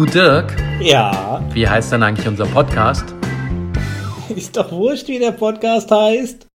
[0.00, 3.14] Du Dirk, Ja, wie heißt denn eigentlich unser Podcast?
[4.34, 6.46] ist doch wurscht, wie der Podcast heißt.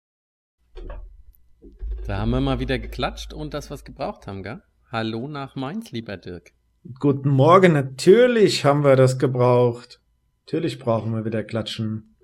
[2.08, 4.63] Da haben wir mal wieder geklatscht und das, was gebraucht haben, gell?
[4.92, 6.54] Hallo nach Mainz, lieber Dirk.
[7.00, 10.02] Guten Morgen, natürlich haben wir das gebraucht.
[10.48, 12.16] Natürlich brauchen wir wieder Klatschen.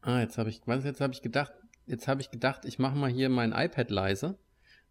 [0.00, 1.52] Ah, jetzt habe ich, was, jetzt habe ich gedacht,
[1.84, 4.38] jetzt habe ich gedacht, ich mache mal hier mein iPad leise,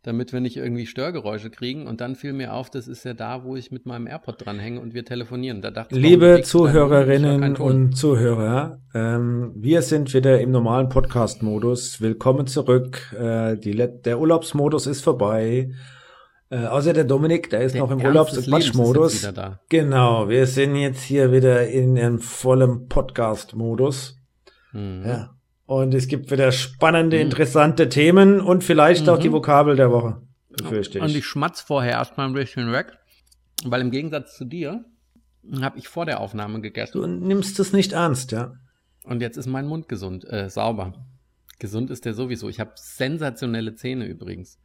[0.03, 3.43] damit wir nicht irgendwie Störgeräusche kriegen und dann fiel mir auf, das ist ja da,
[3.43, 5.61] wo ich mit meinem AirPod dranhänge und wir telefonieren.
[5.61, 11.99] Da dachte Liebe ich höre Zuhörerinnen und Zuhörer, ähm, wir sind wieder im normalen Podcast-Modus.
[11.99, 13.13] Willkommen zurück.
[13.13, 15.71] Äh, der Urlaubsmodus ist vorbei.
[16.49, 19.27] Äh, außer der Dominik, der ist Der noch im Urlaubs- und Quatschmodus.
[19.67, 24.17] Genau, wir sind jetzt hier wieder in einem vollen Podcast-Modus.
[24.71, 25.03] Mhm.
[25.05, 25.38] Ja.
[25.69, 27.21] Und es gibt wieder spannende, Mhm.
[27.25, 29.21] interessante Themen und vielleicht auch Mhm.
[29.21, 30.19] die Vokabel der Woche.
[30.49, 31.17] Befürchte Und ich.
[31.17, 32.97] ich schmatz vorher erstmal ein bisschen weg,
[33.65, 34.83] weil im Gegensatz zu dir
[35.61, 38.55] habe ich vor der Aufnahme gegessen Du nimmst es nicht ernst, ja?
[39.03, 40.93] und jetzt ist mein Mund gesund, äh, sauber.
[41.59, 42.49] Gesund ist der sowieso.
[42.49, 44.57] Ich habe sensationelle Zähne übrigens.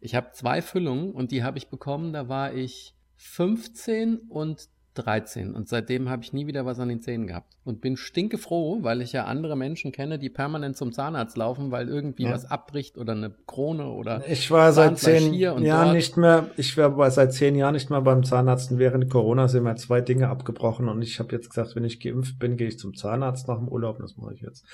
[0.00, 5.54] Ich habe zwei Füllungen und die habe ich bekommen, da war ich 15 und 13
[5.54, 9.00] und seitdem habe ich nie wieder was an den Zähnen gehabt und bin stinkefroh, weil
[9.00, 12.32] ich ja andere Menschen kenne, die permanent zum Zahnarzt laufen, weil irgendwie Ja.
[12.32, 17.10] was abbricht oder eine Krone oder Ich war seit zehn Jahren nicht mehr, ich war
[17.10, 20.88] seit zehn Jahren nicht mehr beim Zahnarzt und während Corona sind mir zwei Dinge abgebrochen
[20.88, 23.68] und ich habe jetzt gesagt, wenn ich geimpft bin, gehe ich zum Zahnarzt nach dem
[23.68, 24.64] Urlaub und das mache ich jetzt.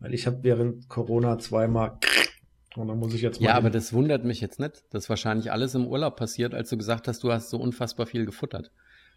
[0.00, 1.98] Weil ich habe während Corona zweimal
[2.76, 3.46] und dann muss ich jetzt mal.
[3.48, 4.84] Ja, aber das wundert mich jetzt nicht.
[4.90, 8.06] Das ist wahrscheinlich alles im Urlaub passiert, als du gesagt hast, du hast so unfassbar
[8.06, 8.70] viel gefuttert.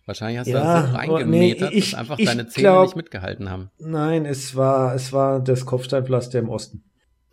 [0.07, 2.85] Wahrscheinlich hast du Ja, das so reingemetert, nee, ich- dass einfach ich deine Zähne glaub-
[2.85, 3.69] nicht mitgehalten haben.
[3.77, 6.83] Nein, es war, es war das Kopfsteinpflaster im Osten.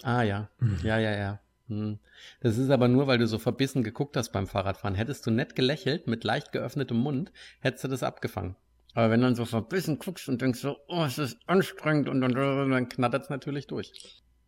[0.02, 0.78] Ah ja, Mhm.
[0.82, 1.40] ja, ja, ja.
[1.68, 1.98] Hm.
[2.40, 4.94] Das ist aber nur, weil du so verbissen geguckt hast beim Fahrradfahren.
[4.96, 8.56] Hättest du nett gelächelt, mit leicht geöffnetem Mund, hättest du das abgefangen.
[8.92, 12.20] Aber wenn du dann so verbissen guckst und denkst so, oh, es ist anstrengend und
[12.20, 13.92] dann, dann knattert es natürlich durch.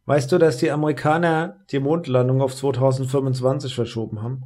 [0.04, 4.43] Weißt du, dass die Amerikaner die Mondlandung auf 2025 verschoben haben?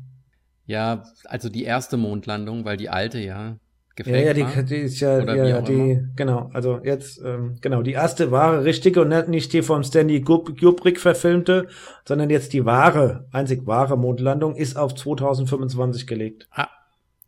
[0.66, 3.58] Ja, also die erste Mondlandung, weil die alte ja
[3.98, 6.08] Ja, gefaked ja, die, die ist ja, ja, auch die, immer.
[6.16, 10.58] genau, also jetzt, ähm, genau, die erste wahre, richtige und nicht- die vom Stanley Kub-
[10.58, 11.66] Kubrick verfilmte,
[12.06, 16.48] sondern jetzt die wahre, einzig wahre Mondlandung ist auf 2025 gelegt.
[16.52, 16.68] Ah,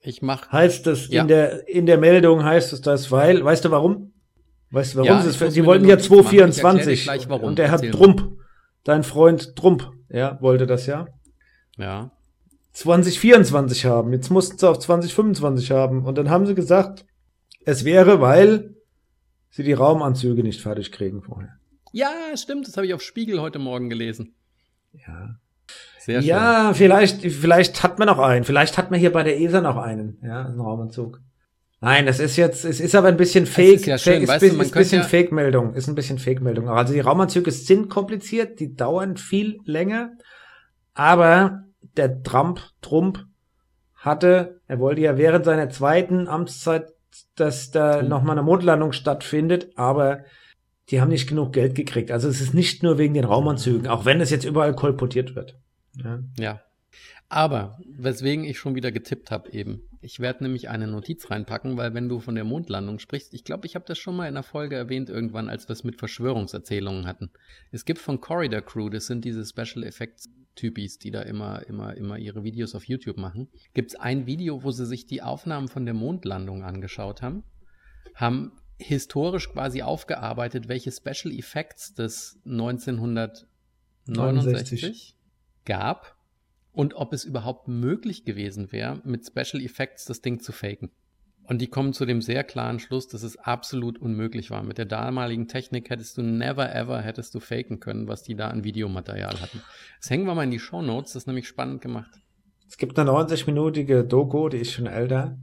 [0.00, 1.22] ich mach Heißt das, Ja.
[1.22, 4.12] in der, in der Meldung heißt es das, weil, weißt du warum?
[4.70, 5.08] Weißt du warum?
[5.08, 6.20] Ja, sie sie wollten ja Notiz machen.
[6.20, 7.44] Ich erkläre dir 224 gleich, warum.
[7.48, 7.90] und der Herr mal.
[7.90, 8.32] Trump,
[8.84, 11.06] dein Freund Trump, ja, wollte das ja.
[11.76, 12.10] Ja.
[12.72, 14.12] 2024 haben.
[14.12, 16.04] Jetzt mussten sie auf 2025 haben.
[16.04, 17.04] Und dann haben sie gesagt,
[17.64, 18.74] es wäre, weil
[19.50, 21.56] sie die Raumanzüge nicht fertig kriegen vorher.
[21.92, 24.34] Ja, stimmt, das habe ich auf Spiegel heute Morgen gelesen.
[24.92, 25.36] Ja.
[26.00, 26.28] Sehr schön.
[26.28, 28.44] Ja, vielleicht, vielleicht hat man noch einen.
[28.44, 30.18] Vielleicht hat man hier bei der ESA noch einen.
[30.22, 31.20] Ja, einen Raumanzug.
[31.80, 33.74] Nein, das ist jetzt, es ist aber ein bisschen fake.
[33.74, 35.74] ist ja schön, ist, weißt du, man ist ein bisschen ja- Fake-Meldung.
[35.74, 36.68] Ist ein bisschen Fake-Meldung.
[36.68, 40.12] Also die Raumanzüge sind kompliziert, die dauern viel länger.
[40.94, 41.64] Aber
[41.97, 43.26] der Trump, Trump
[43.94, 46.92] hatte, er wollte ja während seiner zweiten Amtszeit,
[47.36, 48.08] dass da Trump.
[48.08, 50.25] nochmal eine Mondlandung stattfindet, aber
[50.91, 52.10] die haben nicht genug Geld gekriegt.
[52.10, 55.56] Also es ist nicht nur wegen den Raumanzügen, auch wenn es jetzt überall kolportiert wird.
[55.97, 56.20] Ja.
[56.38, 56.60] Ja.
[57.28, 59.88] Aber, weswegen ich schon wieder getippt habe eben.
[60.02, 63.66] Ich werde nämlich eine Notiz reinpacken, weil wenn du von der Mondlandung sprichst, ich glaube,
[63.66, 67.06] ich habe das schon mal in einer Folge erwähnt irgendwann, als wir es mit Verschwörungserzählungen
[67.06, 67.31] hatten.
[67.70, 71.96] Es gibt von Corridor Crew, das sind diese Special Effects Typis, die da immer, immer,
[71.96, 73.48] immer ihre Videos auf YouTube machen.
[73.74, 77.42] Gibt es ein Video, wo sie sich die Aufnahmen von der Mondlandung angeschaut haben,
[78.14, 85.16] haben historisch quasi aufgearbeitet, welche Special Effects des 1969
[85.64, 86.16] gab
[86.72, 90.90] und ob es überhaupt möglich gewesen wäre, mit Special Effects das Ding zu faken.
[91.44, 94.62] Und die kommen zu dem sehr klaren Schluss, dass es absolut unmöglich war.
[94.62, 98.48] Mit der damaligen Technik hättest du never ever hättest du faken können, was die da
[98.48, 99.60] an Videomaterial hatten.
[100.00, 102.10] Das hängen wir mal in die Show Notes, das ist nämlich spannend gemacht.
[102.69, 105.36] Es gibt eine 90-minütige Doku, die ist schon älter,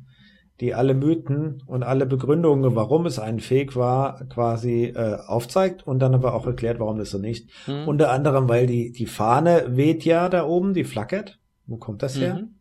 [0.61, 5.99] die alle Mythen und alle Begründungen, warum es ein Fake war, quasi äh, aufzeigt und
[5.99, 7.49] dann aber auch erklärt, warum das so nicht.
[7.65, 7.87] Hm?
[7.87, 11.39] Unter anderem, weil die, die Fahne weht ja da oben, die flackert.
[11.65, 12.35] Wo kommt das her?
[12.35, 12.58] Mhm.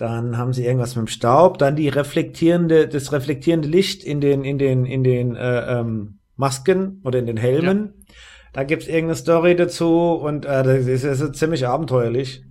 [0.00, 4.44] Dann haben sie irgendwas mit dem Staub, dann die reflektierende, das reflektierende Licht in den,
[4.44, 8.06] in den, in den äh, ähm, Masken oder in den Helmen.
[8.54, 12.42] Da gibt's irgendeine Story dazu und äh, das ist, das ist ziemlich abenteuerlich.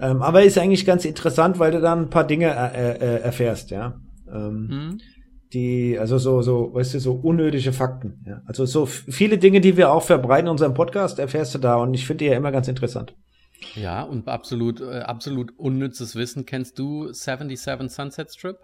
[0.00, 3.70] Ähm, aber ist eigentlich ganz interessant, weil du dann ein paar Dinge äh, äh, erfährst,
[3.70, 4.00] ja.
[4.28, 4.98] Ähm, Hm?
[5.52, 8.24] die, also so, so, weißt du, so unnötige Fakten.
[8.26, 8.42] Ja.
[8.46, 11.94] Also so viele Dinge, die wir auch verbreiten in unserem Podcast, erfährst du da und
[11.94, 13.14] ich finde die ja immer ganz interessant.
[13.74, 16.46] Ja, und absolut, äh, absolut unnützes Wissen.
[16.46, 18.58] Kennst du 77 Sunset Strip?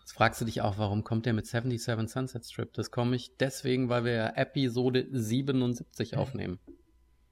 [0.00, 2.72] Jetzt fragst du dich auch, warum kommt der mit 77 Sunset Strip?
[2.74, 6.58] Das komme ich deswegen, weil wir ja Episode 77 aufnehmen.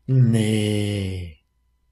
[0.06, 1.38] Nee.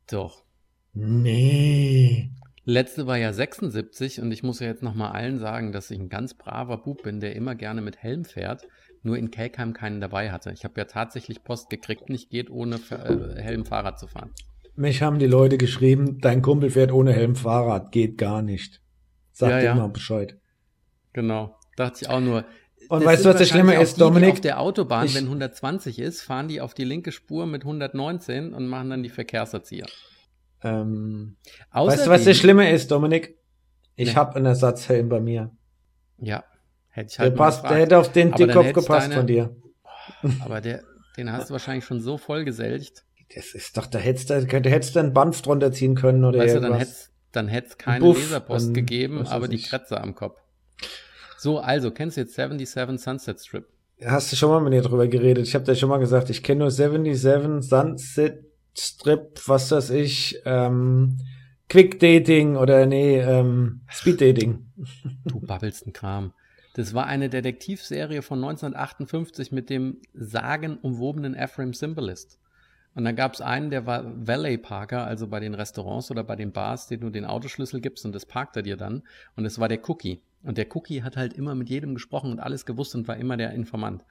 [0.09, 0.45] Doch.
[0.93, 2.31] Nee.
[2.65, 6.09] Letzte war ja 76 und ich muss ja jetzt nochmal allen sagen, dass ich ein
[6.09, 8.69] ganz braver Bub bin, der immer gerne mit Helm fährt,
[9.03, 10.53] nur in Kelkheim keinen dabei hatte.
[10.53, 14.33] Ich habe ja tatsächlich Post gekriegt, nicht geht ohne äh, Helm Fahrrad zu fahren.
[14.79, 18.81] Mich haben die Leute geschrieben, dein Kumpel fährt ohne Helm Fahrrad, geht gar nicht.
[19.33, 19.75] Sag Ja, dir ja.
[19.75, 20.39] mal Bescheid.
[21.13, 21.57] Genau.
[21.77, 22.45] Dachte ich auch nur.
[22.89, 24.33] Und Das weißt du, was das Schlimme ist, die, die Dominik?
[24.35, 28.55] Auf der Autobahn, Ich- wenn 120 ist, fahren die auf die linke Spur mit 119
[28.55, 29.87] und machen dann die Verkehrserzieher.
[30.63, 31.37] Ähm,
[31.73, 33.37] weißt du, was das Schlimme ist, Dominik?
[33.97, 34.15] Ich Nee.
[34.15, 35.51] habe einen Ersatzhelm bei mir.
[36.19, 36.45] Ja,
[36.89, 39.57] hätte ich Der, halt mal passt, der hätte auf den Dickkopf gepasst deine- von dir.
[40.41, 40.83] Aber der,
[41.17, 43.05] den hast du wahrscheinlich schon so voll geselcht.
[43.35, 46.57] Das ist doch, da hättest du, hättest du einen Banff drunter ziehen können oder Weißt
[46.57, 46.89] du, dann irgendwas.
[46.89, 49.61] hätte dann hätt's keine Buff, Laserpost dann- gegeben, aber die.
[49.61, 50.41] Kratzer am Kopf.
[51.37, 53.67] So, also, kennst du jetzt 77 Sunset Strip?
[54.05, 55.47] Hast du schon mal mit mir drüber geredet?
[55.47, 58.45] Ich habe dir schon mal gesagt, ich kenne nur 77, Sunset
[58.77, 61.19] Strip, was weiß ich, ähm,
[61.69, 64.67] Quick Dating oder nee, ähm, Speed Dating.
[65.27, 66.33] Du babbelst ein Kram.
[66.75, 72.39] Das war eine Detektivserie von 1958 mit dem sagenumwobenen Ephraim Symbolist.
[72.99, 76.35] Und da gab es einen, der war Valet Parker, also bei den Restaurants oder bei
[76.35, 79.05] den Bars, den du den Autoschlüssel gibst und das parkt er dir dann.
[79.37, 80.21] Und es war der Cookie.
[80.43, 83.37] Und der Cookie hat halt immer mit jedem gesprochen und alles gewusst und war immer
[83.37, 84.05] der Informant.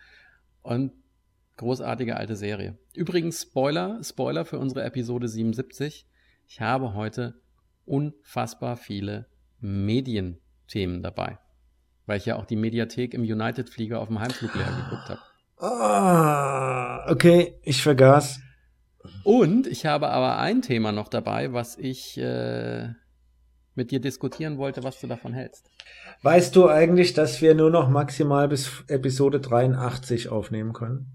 [0.62, 0.94] Und
[1.57, 2.78] großartige alte Serie.
[2.95, 6.07] Übrigens, Spoiler, Spoiler für unsere Episode 77.
[6.48, 7.42] Ich habe heute
[7.86, 9.25] unfassbar viele
[9.60, 11.40] Medienthemen dabei.
[12.06, 15.19] Weil ich ja auch die Mediathek im United-Flieger auf dem Heimflug leer geguckt habe.
[15.57, 18.47] Ah, okay, ich vergaß.
[19.24, 22.89] Und ich habe aber ein Thema noch dabei, was ich äh,
[23.75, 25.69] mit dir diskutieren wollte, was du davon hältst.
[26.24, 31.12] Weißt du eigentlich, dass wir nur noch maximal bis Episode 83 aufnehmen können?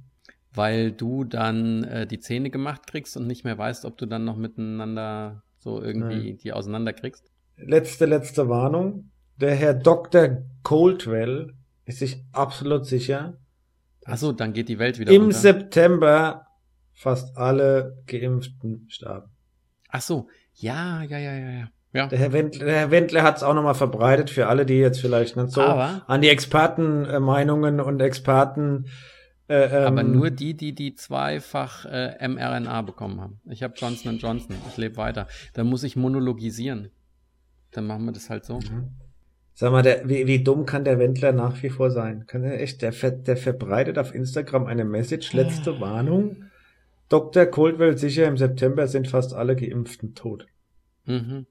[0.55, 4.25] Weil du dann äh, die Zähne gemacht kriegst und nicht mehr weißt, ob du dann
[4.25, 6.39] noch miteinander so irgendwie Nein.
[6.39, 7.31] die auseinanderkriegst.
[7.57, 9.11] Letzte, letzte Warnung.
[9.37, 10.43] Der Herr Dr.
[10.63, 11.55] Coldwell
[11.85, 13.39] ist sich absolut sicher,
[14.05, 15.37] Achso, dann geht die Welt wieder im unter.
[15.37, 16.47] September
[16.95, 19.31] fast alle Geimpften starben.
[19.89, 21.69] Ach so, ja, ja, ja, ja, ja.
[21.95, 24.79] Ja, Der Herr Wendler, der Herr Wendler hat es auch nochmal verbreitet für alle, die
[24.79, 28.87] jetzt vielleicht nicht so Aber- an die Expertenmeinungen und Experten.
[29.49, 33.41] Äh, ähm, aber nur die, die die zweifach äh, mRNA bekommen haben.
[33.45, 35.27] Ich habe Johnson Johnson, ich lebe weiter.
[35.53, 36.89] Da muss ich monologisieren.
[37.73, 38.61] Dann machen wir das halt so.
[39.55, 42.27] Sag mal, der, wie, wie dumm kann der Wendler nach wie vor sein?
[42.27, 46.45] Kann er echt, der, der verbreitet auf Instagram eine Message, letzte Warnung.
[47.13, 47.47] Dr.
[47.47, 50.47] Coldwell sicher, im September sind fast alle Geimpften tot.
[51.05, 51.47] Mhm.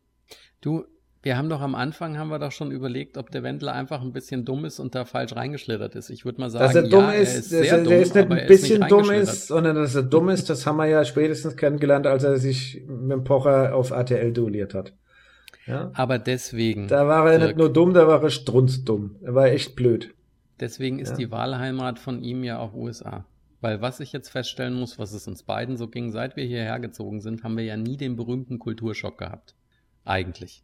[0.62, 0.86] Du,
[1.24, 4.12] wir haben doch am Anfang, haben wir doch schon überlegt, ob der Wendler einfach ein
[4.12, 6.10] bisschen dumm ist und da falsch reingeschlittert ist.
[6.10, 7.94] Ich würde mal sagen, Dass er dumm ja, ist, er ist dass sehr er, dumm,
[7.94, 10.88] ist nicht ein bisschen nicht dumm ist, sondern dass er dumm ist, das haben wir
[10.88, 14.94] ja spätestens kennengelernt, als er sich mit dem Pocher auf RTL duelliert hat.
[15.68, 15.92] Ja?
[15.94, 19.18] Aber deswegen, Da war er Dirk, nicht nur dumm, da war er strunzdumm.
[19.22, 20.16] Er war echt blöd.
[20.60, 21.18] deswegen ist Ja.
[21.18, 23.26] die Wahlheimat von ihm ja auch USA.
[23.62, 26.80] Weil was ich jetzt feststellen muss, was es uns beiden so ging, seit wir hierher
[26.80, 29.56] gezogen sind, haben wir ja nie den berühmten Kulturschock gehabt.
[30.04, 30.64] Eigentlich.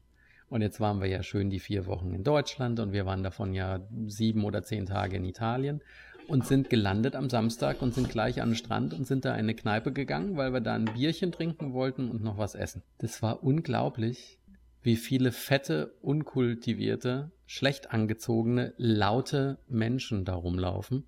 [0.49, 3.53] Und jetzt waren wir ja schön die vier Wochen in Deutschland und wir waren davon
[3.53, 5.81] ja sieben oder zehn Tage in Italien
[6.27, 9.55] und sind gelandet am Samstag und sind gleich den Strand und sind da in eine
[9.55, 12.81] Kneipe gegangen, weil wir da ein Bierchen trinken wollten und noch was essen.
[12.97, 14.39] Das war unglaublich,
[14.81, 21.05] wie viele fette, unkultivierte, schlecht angezogene, laute Menschen da rumlaufen.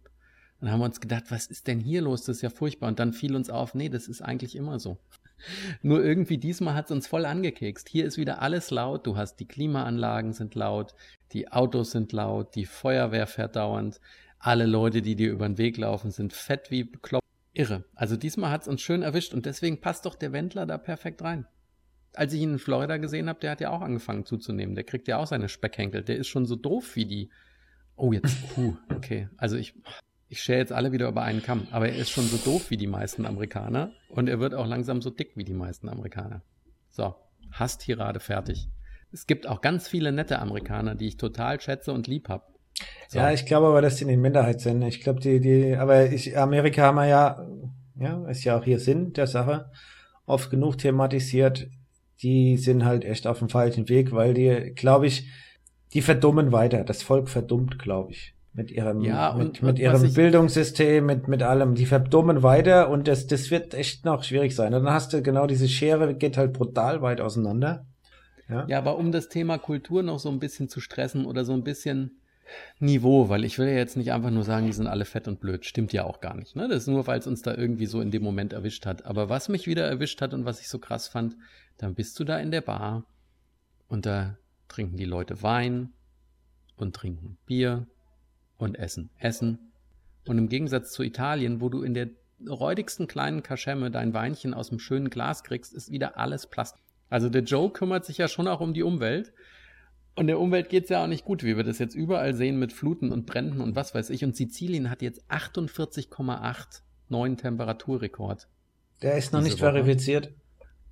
[0.59, 2.23] Dann haben wir uns gedacht, was ist denn hier los?
[2.23, 2.87] Das ist ja furchtbar.
[2.87, 4.97] Und dann fiel uns auf, nee, das ist eigentlich immer so.
[5.81, 7.87] Nur irgendwie diesmal hat es uns voll angekekst.
[7.87, 9.07] Hier ist wieder alles laut.
[9.07, 10.93] Du hast die Klimaanlagen sind laut,
[11.31, 14.01] die Autos sind laut, die Feuerwehr fährt dauernd.
[14.37, 17.25] Alle Leute, die dir über den Weg laufen, sind fett wie bekloppt.
[17.53, 17.83] Irre.
[17.95, 21.21] Also diesmal hat es uns schön erwischt und deswegen passt doch der Wendler da perfekt
[21.23, 21.45] rein.
[22.13, 24.75] Als ich ihn in Florida gesehen habe, der hat ja auch angefangen zuzunehmen.
[24.75, 26.03] Der kriegt ja auch seine Speckhenkel.
[26.03, 27.29] Der ist schon so doof wie die.
[27.95, 29.29] Oh, jetzt, puh, okay.
[29.37, 29.75] Also ich,
[30.29, 32.77] ich schere jetzt alle wieder über einen Kamm, aber er ist schon so doof wie
[32.77, 36.43] die meisten Amerikaner und er wird auch langsam so dick wie die meisten Amerikaner.
[36.91, 37.15] So,
[37.51, 38.69] Hasstirade fertig.
[39.11, 42.53] Es gibt auch ganz viele nette Amerikaner, die ich total schätze und lieb hab.
[43.07, 43.17] So.
[43.17, 44.83] Ja, ich glaube aber, dass die in der Minderheit sind.
[44.83, 47.47] Ich glaube, die, die, aber ich, Amerika haben wir ja,
[47.95, 49.71] ja, ist ja auch hier Sinn der Sache,
[50.27, 51.67] oft genug thematisiert.
[52.21, 55.27] Die sind halt echt auf dem falschen Weg, weil die, glaube ich,
[55.93, 56.83] die verdummen weiter.
[56.83, 58.35] Das Volk verdummt, glaube ich.
[58.53, 61.75] Mit ihrem, Ja, mit, mit ihrem ich- Bildungssystem, mit, mit allem.
[61.75, 64.73] Die verdummen weiter und das, das wird echt noch schwierig sein.
[64.73, 67.85] Und dann hast du genau diese Schere, geht halt brutal weit auseinander.
[68.49, 68.65] Ja?
[68.67, 71.63] Ja, aber um das Thema Kultur noch so ein bisschen zu stressen oder so ein
[71.63, 72.19] bisschen
[72.79, 75.39] Niveau, weil ich will ja jetzt nicht einfach nur sagen, die sind alle fett und
[75.39, 75.65] blöd.
[75.65, 76.55] Stimmt ja auch gar nicht.
[76.55, 76.67] Ne?
[76.67, 79.05] Das ist nur, weil es uns da irgendwie so in dem Moment erwischt hat.
[79.05, 81.35] Aber was mich wieder erwischt hat und was ich so krass fand,
[81.77, 83.05] dann bist du da in der Bar
[83.87, 84.37] und da
[84.67, 85.89] trinken die Leute Wein
[86.75, 87.85] und trinken Bier
[88.59, 89.71] und essen Essen.
[90.27, 92.09] Und im Gegensatz zu Italien, wo du in der
[92.47, 96.83] räudigsten kleinen Kaschemme dein Weinchen aus dem schönen Glas kriegst, ist wieder alles Plastik.
[97.09, 99.33] Also der Joe kümmert sich ja schon auch um die Umwelt.
[100.15, 102.59] Und der Umwelt geht es ja auch nicht gut, wie wir das jetzt überall sehen
[102.59, 104.23] mit Fluten und Bränden und was weiß ich.
[104.23, 108.47] Und Sizilien hat jetzt 48,8 neuen Temperaturrekord.
[109.01, 109.71] Der ist noch nicht Woche.
[109.71, 110.31] verifiziert.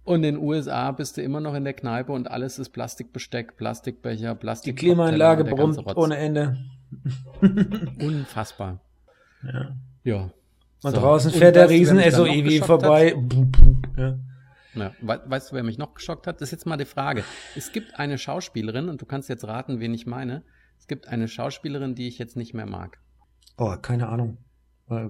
[0.05, 3.57] Und in den USA bist du immer noch in der Kneipe und alles ist Plastikbesteck,
[3.57, 4.77] Plastikbecher, Die Plastik.
[4.77, 6.57] Klimaanlage der ganze brummt ohne Ende.
[8.01, 8.79] Unfassbar.
[9.43, 9.75] Ja.
[10.03, 10.21] Ja.
[10.83, 10.99] Und So.
[10.99, 13.11] draußen Und fährt der Riesen-SOEV geschockt vorbei.
[13.15, 13.97] Hat?
[13.97, 14.19] Ja.
[14.75, 14.91] Ja.
[15.01, 16.39] We weißt du, wer mich noch geschockt hat?
[16.39, 17.23] Das ist jetzt mal die Frage.
[17.55, 20.43] Es gibt eine Schauspielerin, und du kannst jetzt raten, wen ich meine.
[20.79, 22.99] Es gibt eine Schauspielerin, die ich jetzt nicht mehr mag.
[23.57, 24.37] Oh, keine Ahnung.
[24.89, 25.07] Äh,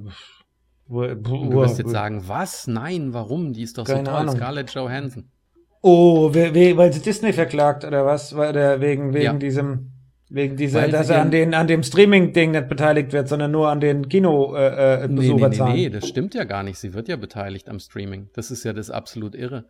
[0.88, 2.66] Und du wirst jetzt sagen, was?
[2.68, 3.52] Nein, warum?
[3.52, 4.14] Die ist doch so Keine toll.
[4.16, 4.36] Ahnung.
[4.38, 5.30] Scarlett Johansson.
[5.82, 8.36] Oh, we, we, weil sie Disney verklagt oder was?
[8.36, 9.34] Weil der wegen wegen Ja.
[9.34, 9.92] diesem
[10.30, 13.70] wegen dieser, Weil dass er an den an dem Streaming-Ding nicht beteiligt wird, sondern nur
[13.70, 16.78] an den Kino äh, äh, Nee, nee, nee, nee, das stimmt ja gar nicht.
[16.80, 18.30] Sie wird ja beteiligt am Streaming.
[18.34, 19.66] Das ist ja das absolut irre.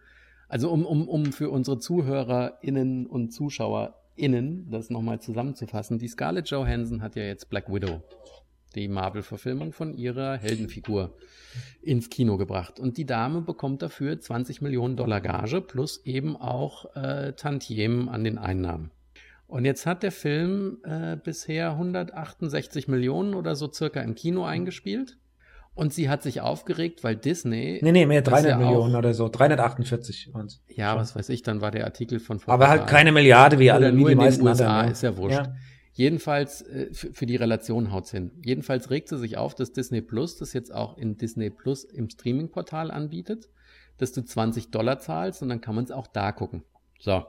[0.48, 7.02] Also um, um, um für unsere ZuhörerInnen und ZuschauerInnen das nochmal zusammenzufassen, die Scarlett Johansson
[7.02, 8.02] hat ja jetzt Black Widow,
[8.74, 11.14] die Marvel-Verfilmung von ihrer Heldenfigur,
[11.82, 12.80] ins Kino gebracht.
[12.80, 18.24] Und die Dame bekommt dafür 20 Millionen Dollar Gage plus eben auch äh, Tantiemen an
[18.24, 18.92] den Einnahmen.
[19.48, 25.18] Und jetzt hat der Film äh, bisher 168 Millionen oder so circa im Kino eingespielt.
[25.74, 27.80] Und sie hat sich aufgeregt, weil Disney.
[27.84, 29.30] Nee, nee, mehr das 300 ja auch- Millionen oder so.
[29.30, 30.62] 348 waren's.
[30.68, 33.70] Ja, was weiß ich, dann war der Artikel von vor Aber halt keine Milliarde wie
[33.72, 34.92] alle, wie die in den meisten USA, anderen.
[34.92, 35.38] ist ja wurscht.
[35.38, 35.54] Ja.
[35.94, 38.32] Jedenfalls, äh, für, für die Relation haut's hin.
[38.44, 42.10] Jedenfalls regt sie sich auf, dass Disney Plus das jetzt auch in Disney Plus im
[42.10, 43.48] Streaming-Portal anbietet,
[43.98, 46.64] dass du 20 Dollar zahlst und dann kann man es auch da gucken.
[47.00, 47.24] So.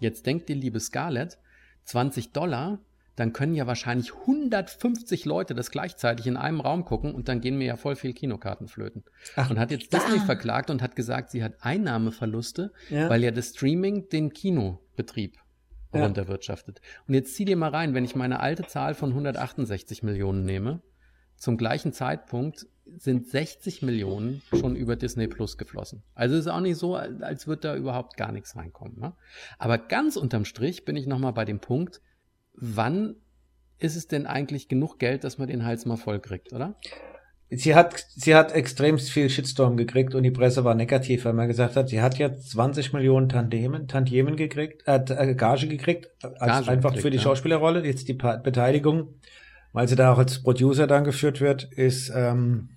[0.00, 1.38] Jetzt denkt dir, liebe Scarlett,
[1.84, 2.78] 20 Dollar,
[3.16, 7.58] dann können ja wahrscheinlich 150 Leute das gleichzeitig in einem Raum gucken und dann gehen
[7.58, 9.02] mir ja voll viel Kinokarten flöten.
[9.34, 13.08] Ach, Und hat jetzt Disney verklagt und hat gesagt, sie hat Einnahmeverluste, Ja.
[13.10, 15.36] weil ja das Streaming den Kinobetrieb
[15.92, 16.04] Ja.
[16.04, 16.80] runterwirtschaftet.
[17.08, 20.80] Und jetzt zieh dir mal rein, wenn ich meine alte Zahl von 168 Millionen nehme,
[21.38, 22.66] zum gleichen Zeitpunkt
[22.96, 26.02] sind 60 Millionen schon über Disney Plus geflossen.
[26.14, 28.98] Also ist auch nicht so, als würde da überhaupt gar nichts reinkommen.
[28.98, 29.12] Ne?
[29.58, 32.00] Aber ganz unterm Strich bin ich nochmal bei dem Punkt,
[32.54, 33.16] wann
[33.78, 36.76] ist es denn eigentlich genug Geld, dass man den Hals mal voll kriegt, oder?
[37.50, 41.48] Sie hat, sie hat extremst viel Shitstorm gekriegt und die Presse war negativ, weil man
[41.48, 46.38] gesagt hat, sie hat jetzt 20 Millionen Tantiemen, Tantiemen gekriegt, äh, äh, Gage gekriegt, als
[46.38, 47.22] Gage einfach gekriegt, für die ja.
[47.22, 47.86] Schauspielerrolle.
[47.86, 49.14] Jetzt die Beteiligung,
[49.72, 52.70] weil sie da auch als Producer dann geführt wird, ist ähm,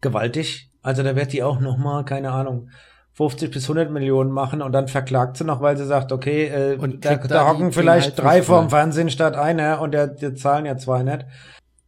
[0.00, 0.70] gewaltig.
[0.82, 2.70] Also da wird die auch noch mal, keine Ahnung,
[3.16, 6.76] 50 bis 100 Millionen machen und dann verklagt sie noch, weil sie sagt, okay, äh,
[6.76, 10.66] Und da, da da hocken vielleicht drei vorm Fernsehen statt einer und der, die zahlen
[10.66, 11.24] ja zwei nicht.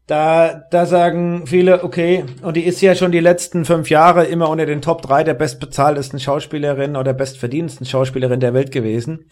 [0.07, 4.49] Da, da sagen viele, okay, und die ist ja schon die letzten fünf Jahre immer
[4.49, 9.27] unter den Top drei der bestbezahltesten Schauspielerinnen oder bestverdienendsten Schauspielerin der Welt gewesen.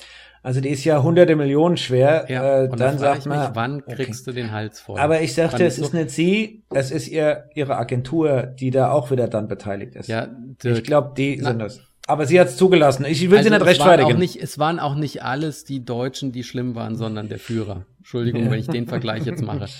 [0.46, 2.26] Also die ist ja hunderte Millionen schwer.
[2.28, 3.96] Ja, äh, dann sagt ich man, mich, wann okay.
[4.04, 4.96] kriegst du den Hals voll?
[5.00, 8.92] Aber ich sagte, es so- ist nicht sie, es ist ihr, ihre Agentur, die da
[8.92, 10.08] auch wieder dann beteiligt ist.
[10.08, 10.28] Ja,
[10.62, 11.80] ich glaube, die Na- sind das.
[12.06, 13.04] Aber sie hat es zugelassen.
[13.08, 14.14] Ich will sie nicht Also es waren rechtfertigen.
[14.14, 17.84] Auch nicht, es waren auch nicht alles die Deutschen, die schlimm waren, sondern der Führer.
[17.98, 18.50] Entschuldigung, Ja.
[18.52, 19.66] wenn ich den Vergleich jetzt mache.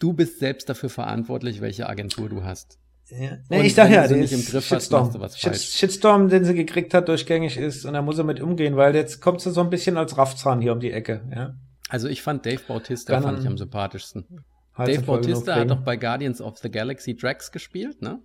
[0.00, 2.78] Du bist selbst dafür verantwortlich, welche Agentur du hast.
[3.10, 3.32] Ja.
[3.32, 5.12] Und Nee, ich wenn ja, der nicht im Griff hast, Shitstorm.
[5.12, 5.56] du was Shit-.
[5.56, 9.20] Shitstorm, den sie gekriegt hat, durchgängig ist und da muss er mit umgehen, weil jetzt
[9.20, 11.22] kommt sie so ein bisschen als Raffzahn hier um die Ecke.
[11.34, 11.54] Ja?
[11.90, 14.24] Also ich fand Dave Bautista Kann fand ich am sympathischsten.
[14.74, 18.20] Hals Dave Bautista hat doch bei Guardians of the Galaxy Drax gespielt, ne?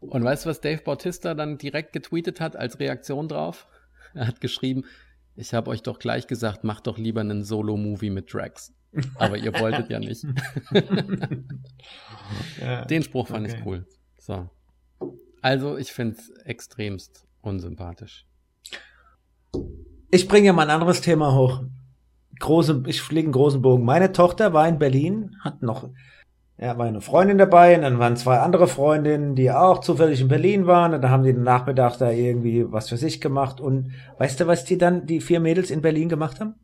[0.00, 3.66] Und weißt du, was Dave Bautista dann direkt getweetet hat als Reaktion drauf?
[4.14, 4.84] Er hat geschrieben,
[5.36, 8.72] ich habe euch doch gleich gesagt, macht doch lieber einen Solo-Movie mit Drax.
[9.16, 10.24] Aber ihr wolltet ja nicht.
[12.60, 12.84] ja.
[12.84, 13.58] Den Spruch fand Okay.
[13.58, 13.86] ich cool.
[14.26, 14.48] So.
[15.42, 18.26] Also, ich finde es extremst unsympathisch.
[20.10, 21.62] Ich bringe mal ein anderes Thema hoch.
[22.40, 23.84] Große, ich fliege einen großen Bogen.
[23.84, 25.90] Meine Tochter war in Berlin, hat noch,
[26.56, 30.28] ja, war eine Freundin dabei und dann waren zwei andere Freundinnen, die auch zufällig in
[30.28, 33.92] Berlin waren und dann haben die den Nachmittag da irgendwie was für sich gemacht und
[34.16, 36.54] weißt du, was die dann, die vier Mädels in Berlin gemacht haben?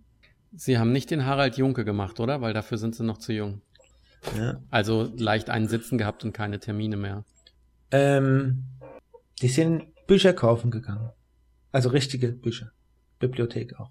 [0.52, 2.40] Sie haben nicht den Harald Junke gemacht, oder?
[2.40, 3.60] Weil dafür sind sie noch zu jung.
[4.38, 4.60] Ja.
[4.70, 7.24] Also leicht einen Sitzen gehabt und keine Termine mehr.
[7.90, 8.64] Ähm,
[9.42, 11.10] die sind Bücher kaufen gegangen.
[11.72, 12.72] Also richtige Bücher.
[13.20, 13.90] Bibliothek auch.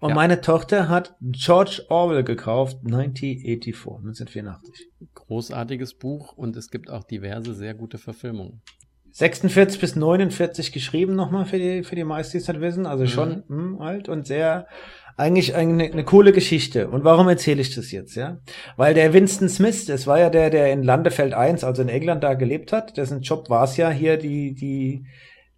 [0.00, 0.14] Und ja.
[0.14, 4.88] meine Tochter hat George Orwell gekauft, 1984, 1984.
[5.14, 8.62] Großartiges Buch und es gibt auch diverse sehr gute Verfilmungen.
[9.12, 12.86] 46 bis 49 geschrieben nochmal für die, für die meisten, die es halt wissen.
[12.86, 13.56] Also schon mhm.
[13.56, 14.66] mh, hm, alt und sehr,
[15.16, 16.88] eigentlich eine, eine coole Geschichte.
[16.88, 18.38] Und warum erzähle ich das jetzt, ja?
[18.76, 22.24] Weil der Winston Smith, das war ja der, der in Landefeld 1, also in England
[22.24, 25.04] da gelebt hat, dessen Job war es ja hier, die, die,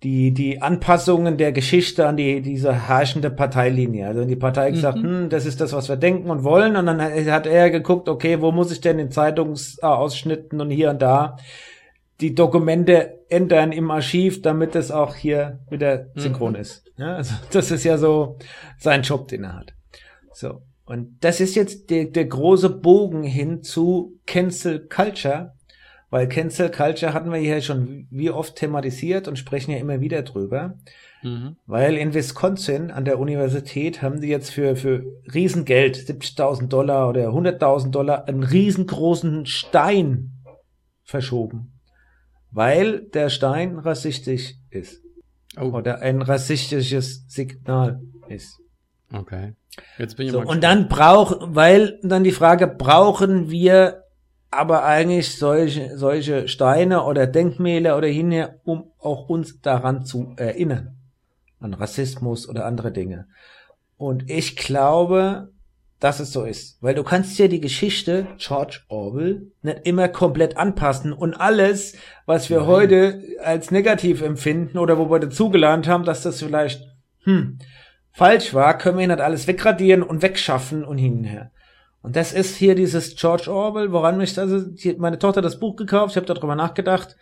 [0.02, 4.06] die, die Anpassungen der Geschichte an die, diese herrschende Parteilinie.
[4.06, 4.74] Also die Partei mhm.
[4.74, 6.76] gesagt, hm, das ist das, was wir denken und wollen.
[6.76, 11.00] Und dann hat er geguckt, okay, wo muss ich denn in Zeitungsausschnitten und hier und
[11.00, 11.36] da
[12.20, 16.60] die Dokumente ändern im Archiv, damit es auch hier wieder synchron mhm.
[16.60, 16.84] ist.
[16.96, 18.38] Ja, also das ist ja so
[18.78, 19.74] sein Job, den er hat.
[20.32, 20.62] So.
[20.86, 25.54] Und das ist jetzt der, der große Bogen hin zu Cancel Culture,
[26.10, 30.22] weil Cancel Culture hatten wir hier schon wie oft thematisiert und sprechen ja immer wieder
[30.22, 30.78] drüber.
[31.22, 31.56] Mhm.
[31.66, 37.30] Weil in Wisconsin an der Universität haben die jetzt für, für Riesengeld, 70.000 Dollar oder
[37.30, 40.32] 100.000 Dollar, einen riesengroßen Stein
[41.02, 41.73] verschoben.
[42.54, 45.02] Weil der Stein rassistisch ist.
[45.56, 45.72] Oh.
[45.72, 48.60] Oder ein rassistisches Signal ist.
[49.12, 49.54] Okay.
[49.98, 54.04] Jetzt bin ich so, mal Und dann braucht, weil dann die Frage, brauchen wir
[54.50, 60.96] aber eigentlich solche, solche Steine oder Denkmäler oder hinher, um auch uns daran zu erinnern.
[61.58, 63.26] An Rassismus oder andere Dinge.
[63.96, 65.50] Und ich glaube,
[66.04, 66.76] dass es so ist.
[66.82, 71.96] Weil du kannst ja die Geschichte George Orwell nicht immer komplett anpassen und alles,
[72.26, 72.66] was wir Nein.
[72.66, 76.82] heute als negativ empfinden oder wo wir dazugelernt haben, dass das vielleicht
[77.22, 77.58] hm,
[78.12, 81.52] falsch war, können wir nicht alles wegradieren und wegschaffen und hin und her.
[82.02, 84.62] Und das ist hier dieses George Orwell, woran mich, also
[84.98, 87.16] meine Tochter hat das Buch gekauft, ich habe darüber nachgedacht.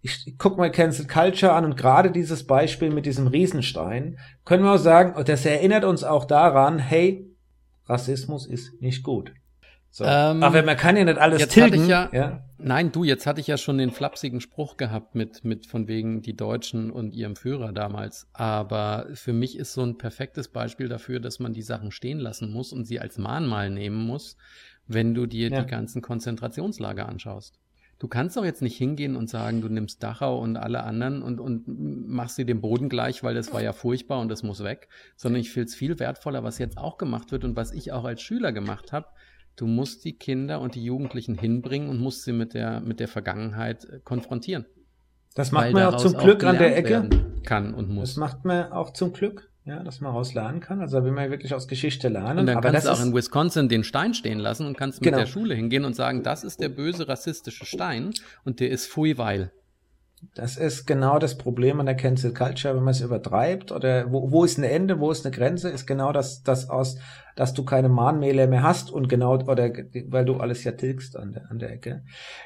[0.00, 4.62] Ich, ich guck mal Cancel Culture an und gerade dieses Beispiel mit diesem Riesenstein können
[4.62, 7.28] wir auch sagen, und das erinnert uns auch daran, hey,
[7.88, 9.32] Rassismus ist nicht gut.
[9.90, 10.04] So.
[10.04, 11.88] Ähm, Aber man kann ja nicht alles jetzt tilgen.
[11.88, 15.66] Ja, ja, Nein, du, jetzt hatte ich ja schon den flapsigen Spruch gehabt mit, mit
[15.66, 18.28] von wegen die Deutschen und ihrem Führer damals.
[18.32, 22.52] Aber für mich ist so ein perfektes Beispiel dafür, dass man die Sachen stehen lassen
[22.52, 24.36] muss und sie als Mahnmal nehmen muss,
[24.86, 25.62] wenn du dir ja.
[25.62, 27.58] die ganzen Konzentrationslager anschaust.
[27.98, 31.40] Du kannst doch jetzt nicht hingehen und sagen, du nimmst Dachau und alle anderen und,
[31.40, 34.88] und machst sie dem Boden gleich, weil das war ja furchtbar und das muss weg,
[35.16, 38.04] sondern ich finde es viel wertvoller, was jetzt auch gemacht wird und was ich auch
[38.04, 39.06] als Schüler gemacht habe.
[39.56, 43.08] Du musst die Kinder und die Jugendlichen hinbringen und musst sie mit der, mit der
[43.08, 44.66] Vergangenheit äh, konfrontieren.
[45.34, 47.08] Das macht man auch zum Glück an der Ecke.
[47.44, 48.10] Kann und muss.
[48.10, 50.80] Das macht man auch zum Glück ja, dass man raus lernen kann.
[50.80, 52.40] Also will man wirklich aus Geschichte lernen.
[52.40, 55.18] Und dann Aber kannst du auch in Wisconsin den Stein stehen lassen und kannst genau.
[55.18, 58.12] mit der Schule hingehen und sagen, das ist der böse rassistische Stein
[58.44, 59.52] und der ist fui weil.
[60.34, 64.32] Das ist genau das Problem an der Cancel Culture, wenn man es übertreibt oder wo,
[64.32, 66.96] wo ist ein Ende, wo ist eine Grenze, ist genau das, das aus,
[67.36, 69.70] dass du keine Mahnmähle mehr hast und genau, oder
[70.08, 72.02] weil du alles ja tilgst an der, an der Ecke.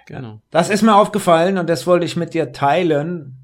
[0.06, 0.42] Genau.
[0.50, 3.38] Das ist mir aufgefallen und das wollte ich mit dir teilen.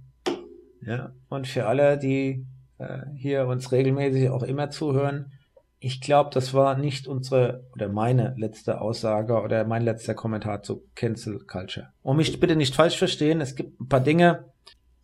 [0.84, 2.44] Ja, und für alle, die
[2.78, 5.32] äh, hier uns regelmäßig auch immer zuhören.
[5.80, 10.84] Ich glaube, das war nicht unsere oder meine letzte Aussage oder mein letzter Kommentar zu
[10.94, 11.92] Cancel Culture.
[12.02, 14.46] Und mich bitte nicht falsch verstehen, es gibt ein paar Dinge,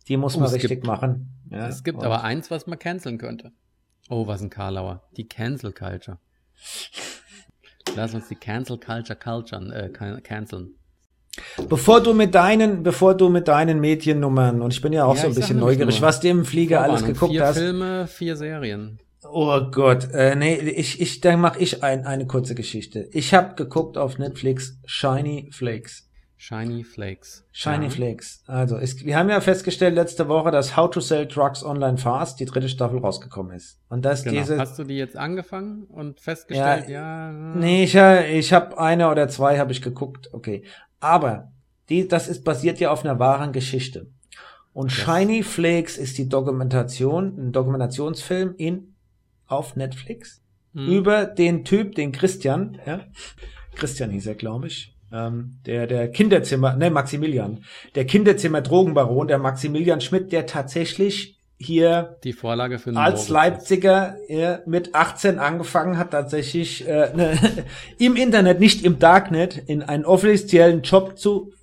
[0.07, 1.31] die muss oh, man richtig gibt, machen.
[1.49, 3.51] Ja, es gibt aber eins, was man canceln könnte.
[4.09, 5.03] Oh, was ein Karlauer.
[5.15, 6.19] Die Cancel Culture.
[7.95, 9.89] Lass uns die Cancel Culture culture äh,
[10.21, 10.75] canceln.
[11.69, 15.21] Bevor du mit deinen, bevor du mit deinen Mediennummern, und ich bin ja auch ja,
[15.21, 17.57] so ein bisschen neugierig, was du im Flieger alles geguckt vier hast.
[17.57, 18.99] Vier Filme, vier Serien.
[19.31, 23.09] Oh Gott, äh, nee, ich, ich, dann mache ich ein, eine kurze Geschichte.
[23.11, 26.05] Ich habe geguckt auf Netflix Shiny Flakes.
[26.37, 27.43] Shiny Flakes.
[27.53, 27.89] Shiny ja.
[27.89, 28.43] Flakes.
[28.45, 32.39] Also, es, wir haben ja festgestellt letzte Woche, dass How to Sell Drugs Online Fast,
[32.39, 33.79] die dritte Staffel rausgekommen ist.
[33.89, 34.41] Und das genau.
[34.41, 34.59] diese.
[34.59, 37.31] Hast du die jetzt angefangen und festgestellt, ja?
[37.31, 40.29] ja nee, ich, ich habe eine oder zwei habe ich geguckt.
[40.33, 40.63] Okay.
[40.99, 41.51] Aber
[41.89, 44.07] die, das ist basiert ja auf einer wahren Geschichte.
[44.73, 45.05] Und yes.
[45.05, 48.95] Shiny Flakes ist die Dokumentation, ein Dokumentationsfilm in,
[49.47, 50.41] auf Netflix
[50.73, 50.87] hm.
[50.87, 53.01] über den Typ, den Christian, ja,
[53.75, 59.37] Christian hieß er, glaube ich, ähm, der, der Kinderzimmer, ne, Maximilian, der Kinderzimmer Drogenbaron, der
[59.37, 66.11] Maximilian Schmidt, der tatsächlich hier die Vorlage für als Leipziger ja, mit 18 angefangen hat,
[66.11, 67.37] tatsächlich äh, ne,
[67.97, 71.53] im Internet, nicht im Darknet, in einen offiziellen Job zu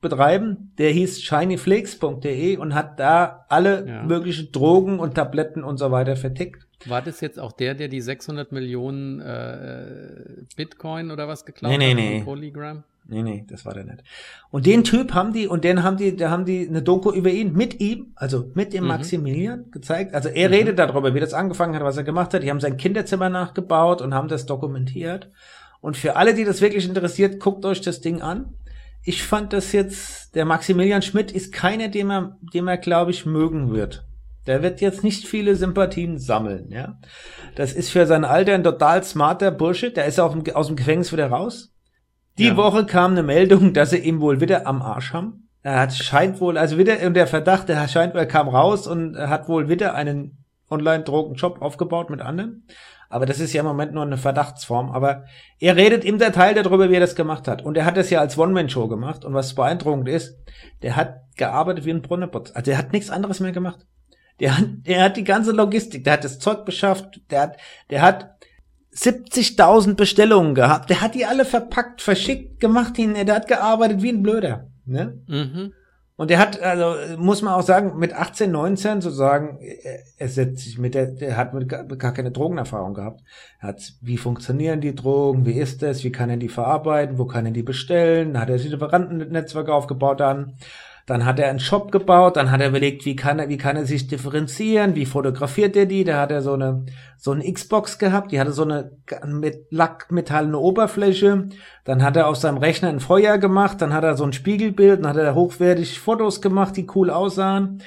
[0.00, 0.72] betreiben.
[0.78, 4.02] Der hieß shinyflakes.de und hat da alle ja.
[4.02, 6.66] möglichen Drogen und Tabletten und so weiter vertickt.
[6.86, 11.78] War das jetzt auch der, der die 600 Millionen äh, Bitcoin oder was geklaut nee,
[11.78, 11.96] nee, hat?
[11.96, 12.84] Nee, Polygram?
[13.10, 14.04] Nee, nee, das war der nicht.
[14.50, 17.30] Und den Typ haben die, und den haben die, da haben die eine Doku über
[17.30, 18.88] ihn, mit ihm, also mit dem mhm.
[18.88, 20.14] Maximilian gezeigt.
[20.14, 20.54] Also er mhm.
[20.54, 22.42] redet darüber, wie das angefangen hat, was er gemacht hat.
[22.42, 25.30] Die haben sein Kinderzimmer nachgebaut und haben das dokumentiert.
[25.80, 28.52] Und für alle, die das wirklich interessiert, guckt euch das Ding an.
[29.02, 33.24] Ich fand das jetzt, der Maximilian Schmidt ist keiner, den er, den er, glaube ich,
[33.24, 34.04] mögen wird.
[34.46, 36.98] Der wird jetzt nicht viele Sympathien sammeln, ja.
[37.54, 39.92] Das ist für sein Alter ein total smarter Bursche.
[39.92, 41.72] Der ist auch aus dem Gefängnis wieder raus
[42.38, 42.56] die ja.
[42.56, 45.48] Woche kam eine Meldung, dass sie ihn wohl wieder am Arsch haben.
[45.62, 49.18] Er hat scheint wohl, also wieder, und der Verdacht, der scheint, er kam raus und
[49.18, 52.64] hat wohl wieder einen Online-Drogen-Shop aufgebaut mit anderen.
[53.10, 54.90] Aber das ist ja im Moment nur eine Verdachtsform.
[54.90, 55.24] Aber
[55.58, 57.64] er redet im Detail darüber, wie er das gemacht hat.
[57.64, 59.24] Und er hat das ja als One-Man-Show gemacht.
[59.24, 60.38] Und was beeindruckend ist,
[60.82, 62.52] der hat gearbeitet wie ein Brunnenputz.
[62.52, 63.86] Also der hat nichts anderes mehr gemacht.
[64.40, 67.56] Der hat, der hat die ganze Logistik, der hat das Zeug beschafft, der hat,
[67.90, 68.37] der hat
[68.98, 70.90] 70.000 Bestellungen gehabt.
[70.90, 72.94] Der hat die alle verpackt, verschickt, gemacht.
[72.98, 74.68] Der hat gearbeitet wie ein Blöder.
[74.86, 75.20] Ne?
[75.26, 75.72] Mhm.
[76.16, 79.60] Und der hat, also muss man auch sagen, mit 18, 19 sozusagen,
[80.16, 83.20] er setzt sich mit der, der hat mit gar, keine Drogenerfahrung gehabt.
[83.60, 87.26] Er hat, wie funktionieren die Drogen, wie ist das, wie kann er die verarbeiten, wo
[87.26, 90.54] kann er die bestellen, hat er sich Lieferantennetzwerke aufgebaut dann.
[91.08, 93.76] Dann hat er einen Shop gebaut, dann hat er überlegt, wie kann er, wie kann
[93.76, 96.84] er sich differenzieren, wie fotografiert er die, da hat er so eine,
[97.16, 98.90] so eine Xbox gehabt, die hatte so eine
[99.24, 101.48] mit Lackmetallene Oberfläche,
[101.84, 105.00] dann hat er auf seinem Rechner ein Feuer gemacht, dann hat er so ein Spiegelbild,
[105.00, 107.80] dann hat er hochwertig Fotos gemacht, die cool aussahen,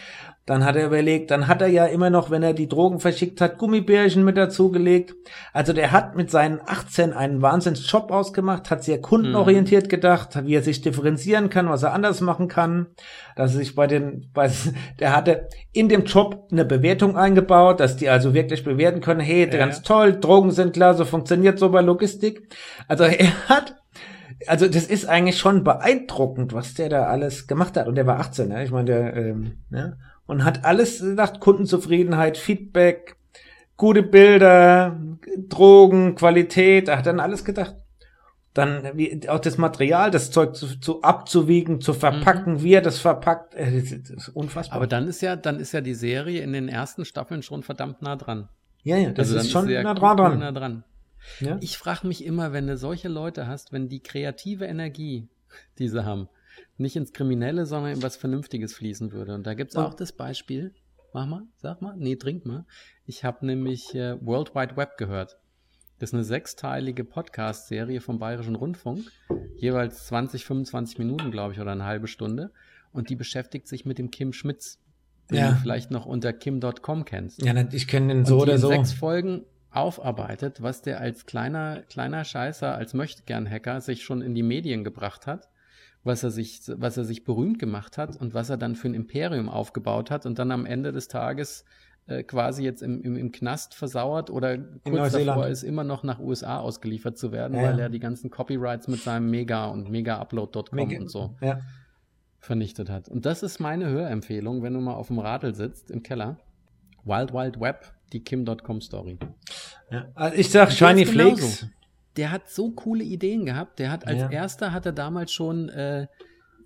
[0.47, 3.39] dann hat er überlegt, dann hat er ja immer noch, wenn er die Drogen verschickt
[3.41, 5.13] hat, Gummibärchen mit dazugelegt.
[5.53, 9.89] Also der hat mit seinen 18 einen Wahnsinns-Job ausgemacht, hat sehr kundenorientiert mhm.
[9.89, 12.87] gedacht, wie er sich differenzieren kann, was er anders machen kann.
[13.35, 14.49] Dass er sich bei den, bei,
[14.99, 19.41] der hatte in dem Job eine Bewertung eingebaut, dass die also wirklich bewerten können, hey,
[19.41, 19.57] ja.
[19.57, 22.51] ganz toll, Drogen sind klar, so funktioniert so bei Logistik.
[22.87, 23.75] Also er hat
[24.47, 27.87] also das ist eigentlich schon beeindruckend, was der da alles gemacht hat.
[27.87, 28.63] Und der war 18, ne?
[28.63, 29.97] Ich meine, der, ähm, ne?
[30.31, 33.17] Und hat alles gesagt, Kundenzufriedenheit, Feedback,
[33.75, 34.97] gute Bilder,
[35.49, 37.75] Drogen, Qualität, er hat dann alles gedacht.
[38.53, 42.63] Dann wie, auch das Material, das Zeug zu, zu abzuwiegen, zu verpacken, mhm.
[42.63, 44.77] wie er das verpackt, äh, das ist unfassbar.
[44.77, 48.01] Aber dann ist ja, dann ist ja die Serie in den ersten Staffeln schon verdammt
[48.01, 48.47] nah dran.
[48.83, 50.39] Ja, ja, das also ist schon ist nah dran.
[50.39, 50.85] Nah dran.
[51.41, 51.57] Ja?
[51.59, 55.27] Ich frage mich immer, wenn du solche Leute hast, wenn die kreative Energie,
[55.77, 56.29] die sie haben,
[56.81, 59.33] nicht ins Kriminelle, sondern in was Vernünftiges fließen würde.
[59.33, 60.73] Und da gibt es auch das Beispiel,
[61.13, 62.65] mach mal, sag mal, nee, trink mal.
[63.05, 65.37] Ich habe nämlich äh, World Wide Web gehört.
[65.99, 69.05] Das ist eine sechsteilige Podcast-Serie vom Bayerischen Rundfunk,
[69.55, 72.51] jeweils 20, 25 Minuten, glaube ich, oder eine halbe Stunde.
[72.91, 74.79] Und die beschäftigt sich mit dem Kim Schmitz,
[75.29, 75.51] den ja.
[75.51, 77.43] du vielleicht noch unter kim.com kennst.
[77.43, 78.69] Ja, ich kenne den so oder so.
[78.69, 84.43] sechs Folgen aufarbeitet, was der als kleiner, kleiner Scheißer, als Möchtegern-Hacker sich schon in die
[84.43, 85.50] Medien gebracht hat
[86.03, 88.93] was er sich, was er sich berühmt gemacht hat und was er dann für ein
[88.93, 91.65] Imperium aufgebaut hat und dann am Ende des Tages
[92.07, 96.19] äh, quasi jetzt im, im, im Knast versauert oder kurz davor ist, immer noch nach
[96.19, 100.75] USA ausgeliefert zu werden, ja, weil er die ganzen Copyrights mit seinem Mega und Mega-Upload.com
[100.75, 101.59] Mega, und so ja.
[102.39, 103.07] vernichtet hat.
[103.07, 106.37] Und das ist meine Hörempfehlung, wenn du mal auf dem Radl sitzt im Keller.
[107.03, 109.17] Wild Wild Web, die Kim.com Story.
[109.91, 110.07] Ja.
[110.15, 111.59] Also ich sag Shiny Flakes.
[111.59, 111.80] Genauso
[112.17, 113.79] der hat so coole Ideen gehabt.
[113.79, 114.29] Der hat als ja.
[114.29, 116.07] erster hat er damals schon äh,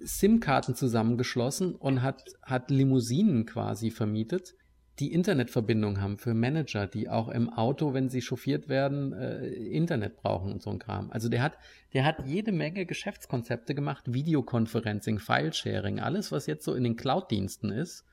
[0.02, 4.56] SIM-Karten zusammengeschlossen und hat, hat Limousinen quasi vermietet,
[5.00, 10.16] die Internetverbindung haben für Manager, die auch im Auto, wenn sie chauffiert werden, äh, Internet
[10.16, 11.12] brauchen und so ein Kram.
[11.12, 11.58] Also der hat,
[11.94, 17.72] der hat jede Menge Geschäftskonzepte gemacht, Videoconferencing, File-Sharing, alles, was jetzt so in den Cloud-Diensten
[17.72, 18.06] ist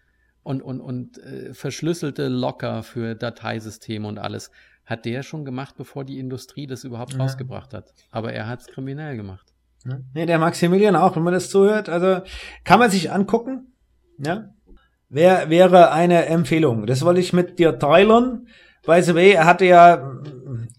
[0.42, 4.50] und, und, und äh, verschlüsselte Locker für Dateisysteme und alles
[4.84, 7.20] hat der schon gemacht, bevor die Industrie das überhaupt ja.
[7.20, 7.92] rausgebracht hat.
[8.10, 9.52] Aber er hat es kriminell gemacht.
[9.84, 9.98] Ja.
[10.14, 11.88] Nee, der Maximilian auch, wenn man das zuhört.
[11.88, 12.22] Also
[12.64, 13.72] kann man sich angucken.
[14.18, 14.50] Ja.
[15.08, 16.86] Wer wäre eine Empfehlung?
[16.86, 18.48] Das wollte ich mit dir teilen.
[18.84, 20.20] By the way, er hatte ja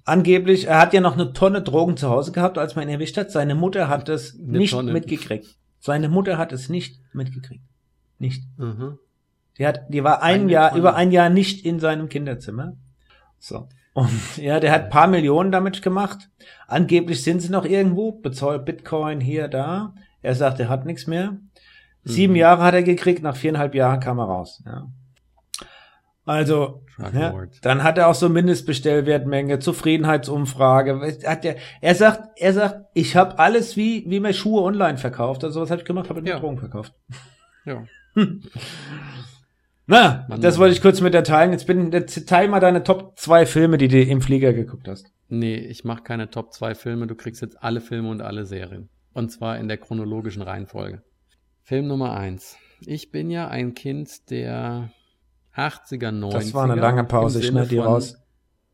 [0.03, 3.15] angeblich, er hat ja noch eine Tonne Drogen zu Hause gehabt, als man ihn erwischt
[3.17, 3.31] hat.
[3.31, 4.91] Seine Mutter hat es eine nicht Tonne.
[4.91, 5.57] mitgekriegt.
[5.79, 7.63] Seine Mutter hat es nicht mitgekriegt.
[8.19, 8.43] Nicht.
[8.57, 8.97] Mhm.
[9.57, 10.79] Die hat, die war ein eine Jahr, Tonne.
[10.79, 12.73] über ein Jahr nicht in seinem Kinderzimmer.
[13.39, 13.69] So.
[13.93, 16.29] Und ja, der hat paar Millionen damit gemacht.
[16.67, 19.93] Angeblich sind sie noch irgendwo, bezahlt Bitcoin hier, da.
[20.21, 21.37] Er sagt, er hat nichts mehr.
[22.03, 22.39] Sieben mhm.
[22.39, 24.61] Jahre hat er gekriegt, nach viereinhalb Jahren kam er raus.
[24.65, 24.87] Ja.
[26.25, 31.17] Also, ja, dann hat er auch so Mindestbestellwertmenge, Zufriedenheitsumfrage.
[31.25, 35.43] Hat er, er sagt, er sagt, ich habe alles wie wie mir Schuhe online verkauft.
[35.43, 36.09] Also was habe ich gemacht?
[36.09, 36.39] Habe ja.
[36.39, 36.93] Drogen verkauft.
[37.65, 37.83] Ja.
[39.85, 41.51] Na, Mann, das wollte ich kurz mit dir teilen.
[41.51, 45.11] Jetzt bin jetzt teil mal deine Top 2 Filme, die du im Flieger geguckt hast.
[45.27, 47.07] Nee, ich mache keine Top 2 Filme.
[47.07, 48.87] Du kriegst jetzt alle Filme und alle Serien.
[49.13, 51.03] Und zwar in der chronologischen Reihenfolge.
[51.61, 52.55] Film Nummer 1.
[52.85, 54.91] Ich bin ja ein Kind der
[55.55, 56.31] 80er, 90er.
[56.31, 58.15] Das war eine lange Pause, ich schneide die raus.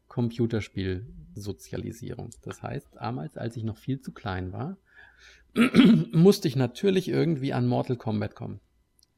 [0.07, 2.29] Computerspielsozialisierung.
[2.43, 4.77] Das heißt, damals, als ich noch viel zu klein war,
[6.11, 8.59] musste ich natürlich irgendwie an Mortal Kombat kommen.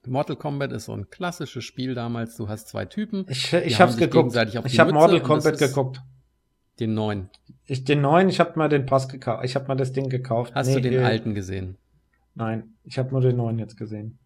[0.08, 2.36] Mortal Kombat ist so ein klassisches Spiel damals.
[2.36, 3.26] Du hast zwei Typen.
[3.30, 4.36] Ich, ich hab's geguckt.
[4.36, 6.02] Ich habe Mortal Kombat geguckt.
[6.80, 7.30] Den neuen.
[7.66, 9.46] Ich, den neuen, ich habe mal den Pass gekauft.
[9.46, 10.56] Ich habe mal das Ding gekauft.
[10.56, 11.78] Hast nee, du den äh, alten gesehen?
[12.34, 14.18] Nein, ich habe nur den neuen jetzt gesehen.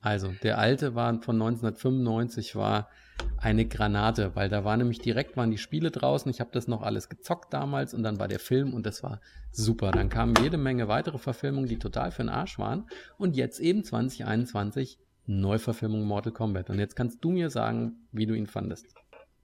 [0.00, 2.88] Also, der alte war von 1995 war
[3.36, 6.30] eine Granate, weil da war nämlich direkt waren die Spiele draußen.
[6.30, 9.20] Ich habe das noch alles gezockt damals und dann war der Film und das war
[9.50, 9.90] super.
[9.90, 12.86] Dann kamen jede Menge weitere Verfilmungen, die total für den Arsch waren
[13.18, 14.98] und jetzt eben 2021
[15.30, 16.70] Neuverfilmung Mortal Kombat.
[16.70, 18.86] Und jetzt kannst du mir sagen, wie du ihn fandest.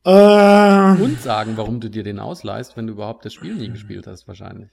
[0.04, 4.06] Äh, und sagen, warum du dir den ausleihst, wenn du überhaupt das Spiel nie gespielt
[4.06, 4.70] hast, wahrscheinlich.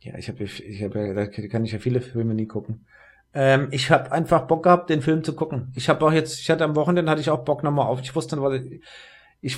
[0.00, 2.86] Ja, ich habe, ich hab, da kann ich ja viele Filme nie gucken.
[3.34, 5.72] Ähm, ich habe einfach Bock gehabt, den Film zu gucken.
[5.74, 8.00] Ich habe auch jetzt, ich hatte am Wochenende hatte ich auch Bock nochmal auf.
[8.00, 8.80] Ich wusste dann, was, ich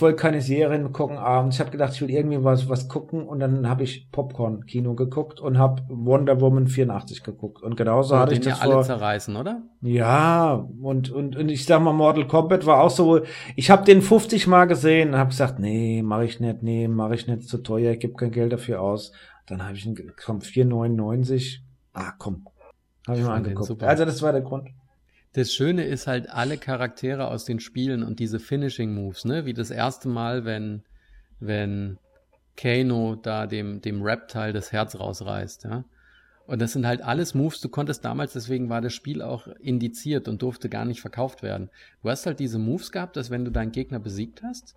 [0.00, 1.56] wollte keine Serien gucken abends.
[1.56, 5.40] Ich habe gedacht, ich will irgendwie was, was gucken und dann habe ich Popcorn-Kino geguckt
[5.40, 7.62] und habe Wonder Woman 84 geguckt.
[7.62, 9.62] Und genauso und hatte ich das ja alle zerreißen, oder?
[9.80, 13.20] Ja, und, und, und ich sag mal, Mortal Kombat war auch so,
[13.56, 17.14] ich habe den 50 Mal gesehen und habe gesagt, nee, mache ich nicht, nee, mache
[17.14, 19.12] ich nicht, zu teuer, ich gebe kein Geld dafür aus.
[19.46, 21.60] Dann habe ich ihn, komm, 4,99.
[21.94, 22.44] Ah, komm.
[23.06, 23.82] Habe ich mal angeguckt.
[23.82, 24.68] Also das war der Grund.
[25.32, 29.44] Das Schöne ist halt alle Charaktere aus den Spielen und diese Finishing Moves, ne?
[29.44, 30.82] Wie das erste Mal, wenn,
[31.38, 31.98] wenn
[32.56, 35.84] Kano da dem, dem Reptile das Herz rausreißt, ja.
[36.46, 40.28] Und das sind halt alles Moves, du konntest damals, deswegen war das Spiel auch indiziert
[40.28, 41.68] und durfte gar nicht verkauft werden.
[42.02, 44.74] Du hast halt diese Moves gehabt, dass wenn du deinen Gegner besiegt hast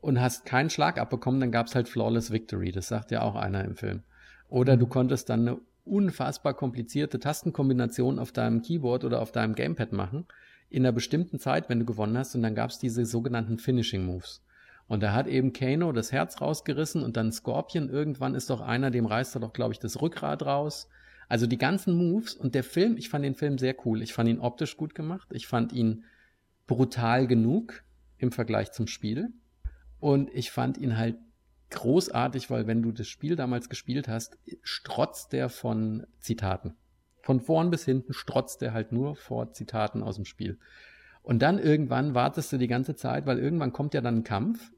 [0.00, 2.72] und hast keinen Schlag abbekommen, dann gab es halt Flawless Victory.
[2.72, 4.02] Das sagt ja auch einer im Film.
[4.48, 9.92] Oder du konntest dann eine unfassbar komplizierte Tastenkombination auf deinem Keyboard oder auf deinem Gamepad
[9.92, 10.26] machen,
[10.70, 14.04] in einer bestimmten Zeit, wenn du gewonnen hast, und dann gab es diese sogenannten Finishing
[14.04, 14.42] Moves.
[14.88, 18.90] Und da hat eben Kano das Herz rausgerissen und dann Scorpion, irgendwann ist doch einer,
[18.90, 20.88] dem reißt er doch, glaube ich, das Rückgrat raus.
[21.28, 24.02] Also die ganzen Moves und der Film, ich fand den Film sehr cool.
[24.02, 25.28] Ich fand ihn optisch gut gemacht.
[25.32, 26.04] Ich fand ihn
[26.66, 27.84] brutal genug
[28.18, 29.32] im Vergleich zum Spiel.
[29.98, 31.16] Und ich fand ihn halt
[31.72, 36.76] großartig, weil wenn du das Spiel damals gespielt hast, strotzt der von Zitaten.
[37.22, 40.58] Von vorn bis hinten strotzt der halt nur vor Zitaten aus dem Spiel.
[41.22, 44.72] Und dann irgendwann wartest du die ganze Zeit, weil irgendwann kommt ja dann ein Kampf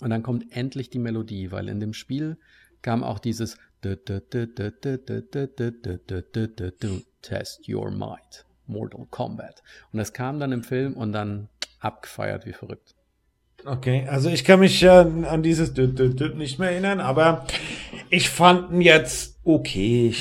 [0.00, 2.38] und dann kommt endlich die Melodie, weil in dem Spiel
[2.82, 3.58] kam auch dieses
[7.22, 9.62] Test Your Might, Mortal Kombat.
[9.92, 11.48] Und das kam dann im Film und dann
[11.80, 12.94] abgefeiert wie verrückt.
[13.64, 17.46] Okay, also ich kann mich ja an dieses Dü -Dü -Dü nicht mehr erinnern, aber
[18.08, 20.14] ich fand ihn jetzt okay.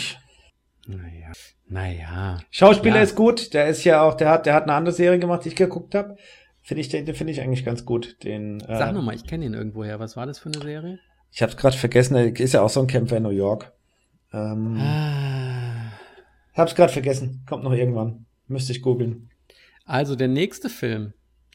[0.87, 1.31] Naja.
[1.67, 2.39] Naja.
[2.49, 3.03] Schauspieler ja.
[3.03, 5.49] ist gut, der ist ja auch, der hat, der hat eine andere Serie gemacht, die
[5.49, 6.17] ich geguckt habe.
[6.61, 8.17] Finde ich, den, den finde ich eigentlich ganz gut.
[8.23, 9.99] Den, äh, Sag nochmal, ich kenne ihn irgendwoher.
[9.99, 10.99] Was war das für eine Serie?
[11.31, 13.71] Ich habe es gerade vergessen, er ist ja auch so ein Kämpfer in New York.
[14.33, 15.91] Ähm, ah.
[16.53, 18.25] Hab's gerade vergessen, kommt noch irgendwann.
[18.47, 19.29] Müsste ich googeln.
[19.85, 21.13] Also der nächste Film,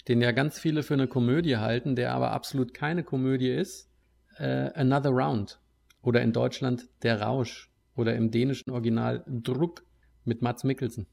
[0.09, 3.91] den ja ganz viele für eine Komödie halten, der aber absolut keine Komödie ist,
[4.39, 5.61] äh, Another Round
[6.03, 9.85] oder in Deutschland Der Rausch oder im dänischen Original Druck
[10.25, 11.07] mit Mats Mikkelsen.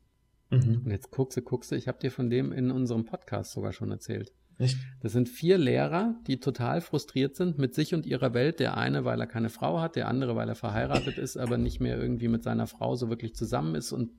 [0.49, 0.82] Mhm.
[0.86, 3.71] Und jetzt guckst du, guckst du, ich habe dir von dem in unserem Podcast sogar
[3.71, 4.34] schon erzählt.
[4.58, 4.77] Echt?
[4.99, 8.60] Das sind vier Lehrer, die total frustriert sind mit sich und ihrer Welt.
[8.60, 11.80] Der eine, weil er keine Frau hat, der andere, weil er verheiratet ist, aber nicht
[11.80, 14.12] mehr irgendwie mit seiner Frau so wirklich zusammen ist und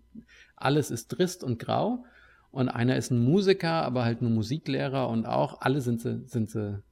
[0.57, 2.05] alles ist trist und grau
[2.53, 6.51] und einer ist ein Musiker, aber halt nur Musiklehrer und auch alle sind sie, sind
[6.51, 6.83] sie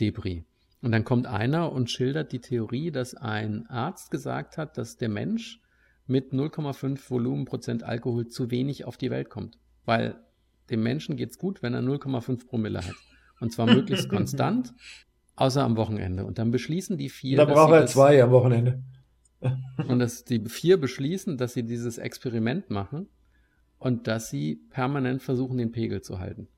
[0.00, 0.42] Debris.
[0.80, 5.10] Und dann kommt einer und schildert die Theorie, dass ein Arzt gesagt hat, dass der
[5.10, 5.60] Mensch
[6.06, 9.58] mit 0,5 Volumenprozent Alkohol zu wenig auf die Welt kommt.
[9.84, 10.16] Weil
[10.70, 12.94] dem Menschen geht's gut, wenn er 0,5 Promille hat.
[13.40, 14.72] Und zwar möglichst konstant,
[15.36, 16.24] außer am Wochenende.
[16.24, 17.36] Und dann beschließen die vier.
[17.36, 18.82] Da braucht er zwei am Wochenende.
[19.88, 23.08] und dass die vier beschließen, dass sie dieses Experiment machen
[23.84, 26.48] und dass sie permanent versuchen, den Pegel zu halten.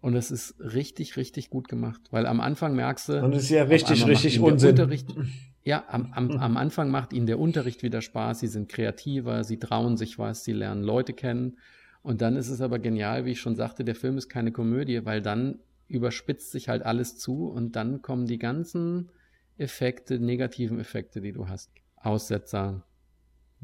[0.00, 3.24] Und das ist richtig, richtig gut gemacht, weil am Anfang merkst du.
[3.24, 4.76] Und es ist ja richtig, richtig Unsinn.
[5.64, 9.60] Ja, am, am, am Anfang macht ihnen der Unterricht wieder Spaß, sie sind kreativer, sie
[9.60, 11.56] trauen sich was, sie lernen Leute kennen.
[12.02, 15.04] Und dann ist es aber genial, wie ich schon sagte, der Film ist keine Komödie,
[15.04, 19.12] weil dann überspitzt sich halt alles zu und dann kommen die ganzen
[19.56, 21.70] Effekte, negativen Effekte, die du hast.
[21.94, 22.84] Aussetzer,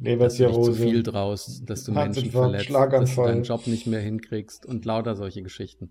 [0.00, 0.72] Leberzirrhose.
[0.72, 4.84] zu viel draus, dass du Menschen verletzt, dass du deinen Job nicht mehr hinkriegst und
[4.84, 5.90] lauter solche Geschichten.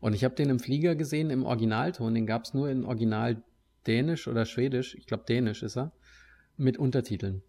[0.00, 3.42] Und ich habe den im Flieger gesehen, im Originalton, den gab es nur in Original
[3.86, 5.92] Dänisch oder Schwedisch, ich glaube Dänisch ist er,
[6.56, 7.42] mit Untertiteln.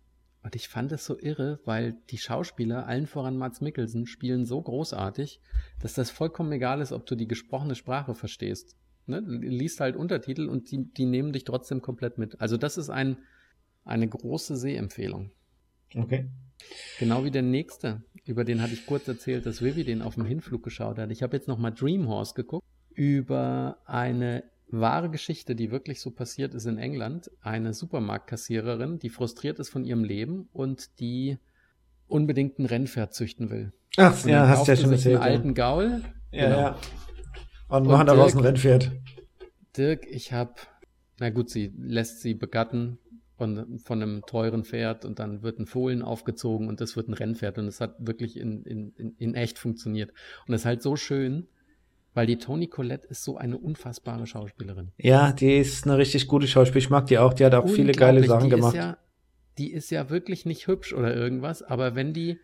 [0.43, 4.61] Und ich fand es so irre, weil die Schauspieler, allen voran Mats Mikkelsen, spielen so
[4.61, 5.41] großartig,
[5.81, 8.75] dass das vollkommen egal ist, ob du die gesprochene Sprache verstehst.
[9.07, 9.23] Ne?
[9.23, 12.39] Du liest halt Untertitel und die, die nehmen dich trotzdem komplett mit.
[12.39, 13.17] Also das ist ein,
[13.85, 15.31] eine große Sehempfehlung.
[15.95, 16.27] Okay.
[16.99, 20.25] Genau wie der nächste, über den hatte ich kurz erzählt, dass Vivi den auf dem
[20.25, 21.12] Hinflug geschaut hat.
[21.12, 26.53] Ich habe jetzt nochmal Dream Horse geguckt, über eine wahre Geschichte, die wirklich so passiert
[26.53, 27.29] ist in England.
[27.41, 31.38] Eine Supermarktkassiererin, die frustriert ist von ihrem Leben und die
[32.08, 33.73] unbedingt ein Rennpferd züchten will.
[33.97, 35.21] Ach, und ja, hast du ja schon erzählt.
[35.21, 36.01] Einen alten Gaul.
[36.31, 36.60] Ja, genau.
[36.60, 36.77] ja.
[37.67, 38.91] Und machen daraus ein Rennpferd.
[39.77, 40.53] Dirk, ich habe,
[41.19, 42.99] na gut, sie lässt sie begatten
[43.38, 47.13] von, von einem teuren Pferd und dann wird ein Fohlen aufgezogen und das wird ein
[47.13, 50.12] Rennpferd und es hat wirklich in, in, in, in echt funktioniert.
[50.48, 51.48] Und es ist halt so schön,
[52.13, 54.91] weil die Toni Collette ist so eine unfassbare Schauspielerin.
[54.98, 56.86] Ja, die ist eine richtig gute Schauspielerin.
[56.86, 57.34] Ich mag die auch.
[57.34, 58.74] Die hat auch viele geile Sachen die gemacht.
[58.74, 58.98] Ist ja,
[59.58, 62.39] die ist ja wirklich nicht hübsch oder irgendwas, aber wenn die.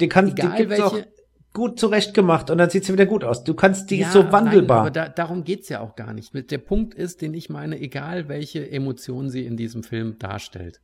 [0.00, 1.15] Die kann, egal die gibt's welche, auch
[1.56, 3.42] gut zurecht gemacht und dann sieht sie wieder gut aus.
[3.42, 4.76] Du kannst, die ja, ist so wandelbar.
[4.76, 6.32] Nein, aber da, darum geht's ja auch gar nicht.
[6.50, 10.82] Der Punkt ist, den ich meine, egal welche Emotion sie in diesem Film darstellt,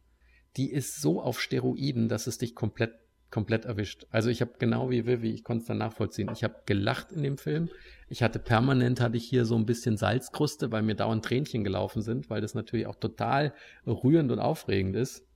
[0.57, 2.93] die ist so auf Steroiden, dass es dich komplett
[3.31, 4.07] komplett erwischt.
[4.11, 6.31] Also ich habe genau wie Vivi, ich konnte es dann nachvollziehen.
[6.35, 7.71] Ich habe gelacht in dem Film.
[8.09, 12.03] Ich hatte permanent, hatte ich hier so ein bisschen Salzkruste, weil mir dauernd Tränchen gelaufen
[12.03, 13.55] sind, weil das natürlich auch total
[13.87, 15.27] rührend und aufregend ist.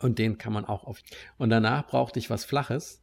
[0.00, 1.00] Und den kann man auch auf.
[1.36, 3.02] Und danach brauchte ich was Flaches.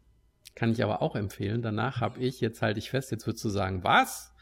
[0.56, 1.62] Kann ich aber auch empfehlen.
[1.62, 4.34] Danach habe ich, jetzt halte ich fest, jetzt würdest du sagen, was?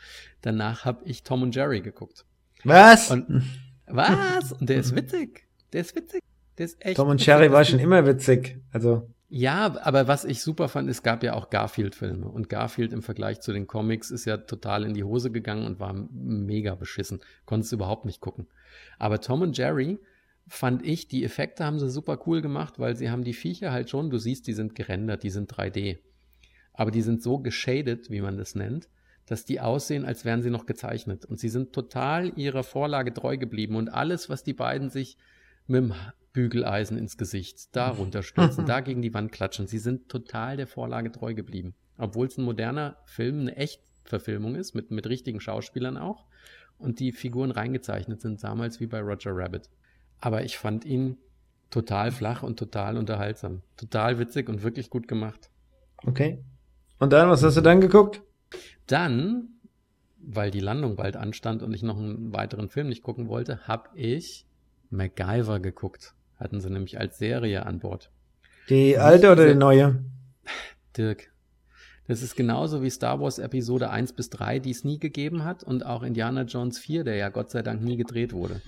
[0.41, 2.25] Danach habe ich Tom und Jerry geguckt.
[2.63, 3.12] Was?
[3.12, 3.43] Und,
[3.86, 4.51] was?
[4.53, 5.47] Und der ist witzig.
[5.73, 6.23] Der ist witzig.
[6.57, 6.97] Der ist echt.
[6.97, 8.60] Tom und Jerry war schon immer witzig.
[8.71, 9.10] Also.
[9.29, 12.27] Ja, aber was ich super fand, es gab ja auch Garfield-Filme.
[12.29, 15.79] Und Garfield im Vergleich zu den Comics ist ja total in die Hose gegangen und
[15.79, 17.19] war mega beschissen.
[17.45, 18.47] Konntest überhaupt nicht gucken.
[18.97, 19.99] Aber Tom und Jerry
[20.47, 23.89] fand ich, die Effekte haben sie super cool gemacht, weil sie haben die Viecher halt
[23.89, 25.99] schon, du siehst, die sind gerendert, die sind 3D.
[26.73, 28.88] Aber die sind so geschadet, wie man das nennt,
[29.25, 31.25] dass die aussehen, als wären sie noch gezeichnet.
[31.25, 33.75] Und sie sind total ihrer Vorlage treu geblieben.
[33.75, 35.17] Und alles, was die beiden sich
[35.65, 35.93] mit dem
[36.31, 39.67] Bügeleisen ins Gesicht, da runterstürzen, da gegen die Wand klatschen.
[39.67, 41.75] Sie sind total der Vorlage treu geblieben.
[41.97, 46.25] Obwohl es ein moderner Film, eine Echtverfilmung ist, mit, mit richtigen Schauspielern auch.
[46.77, 49.67] Und die Figuren reingezeichnet sind, damals wie bei Roger Rabbit.
[50.19, 51.17] Aber ich fand ihn
[51.69, 53.62] total flach und total unterhaltsam.
[53.75, 55.49] Total witzig und wirklich gut gemacht.
[56.06, 56.43] Okay.
[56.99, 58.21] Und dann, was hast du dann geguckt?
[58.88, 59.49] Dann,
[60.17, 63.89] weil die Landung bald anstand und ich noch einen weiteren Film nicht gucken wollte, habe
[63.95, 64.45] ich
[64.89, 66.13] MacGyver geguckt.
[66.39, 68.12] Hatten sie nämlich als Serie an Bord.
[68.69, 70.03] Die alte oder die neue?
[70.97, 71.32] Dirk.
[72.08, 75.63] Das ist genauso wie Star Wars Episode 1 bis 3, die es nie gegeben hat,
[75.63, 78.62] und auch Indiana Jones 4, der ja Gott sei Dank nie gedreht wurde.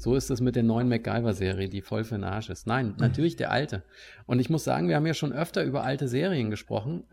[0.00, 2.66] So ist es mit der neuen MacGyver-Serie, die voll für den Arsch ist.
[2.66, 3.82] Nein, natürlich der alte.
[4.26, 7.04] Und ich muss sagen, wir haben ja schon öfter über alte Serien gesprochen,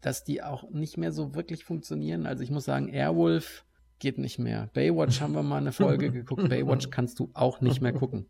[0.00, 2.26] dass die auch nicht mehr so wirklich funktionieren.
[2.26, 3.64] Also ich muss sagen, Airwolf
[3.98, 4.68] geht nicht mehr.
[4.74, 6.48] Baywatch haben wir mal eine Folge geguckt.
[6.48, 8.26] Baywatch kannst du auch nicht mehr gucken.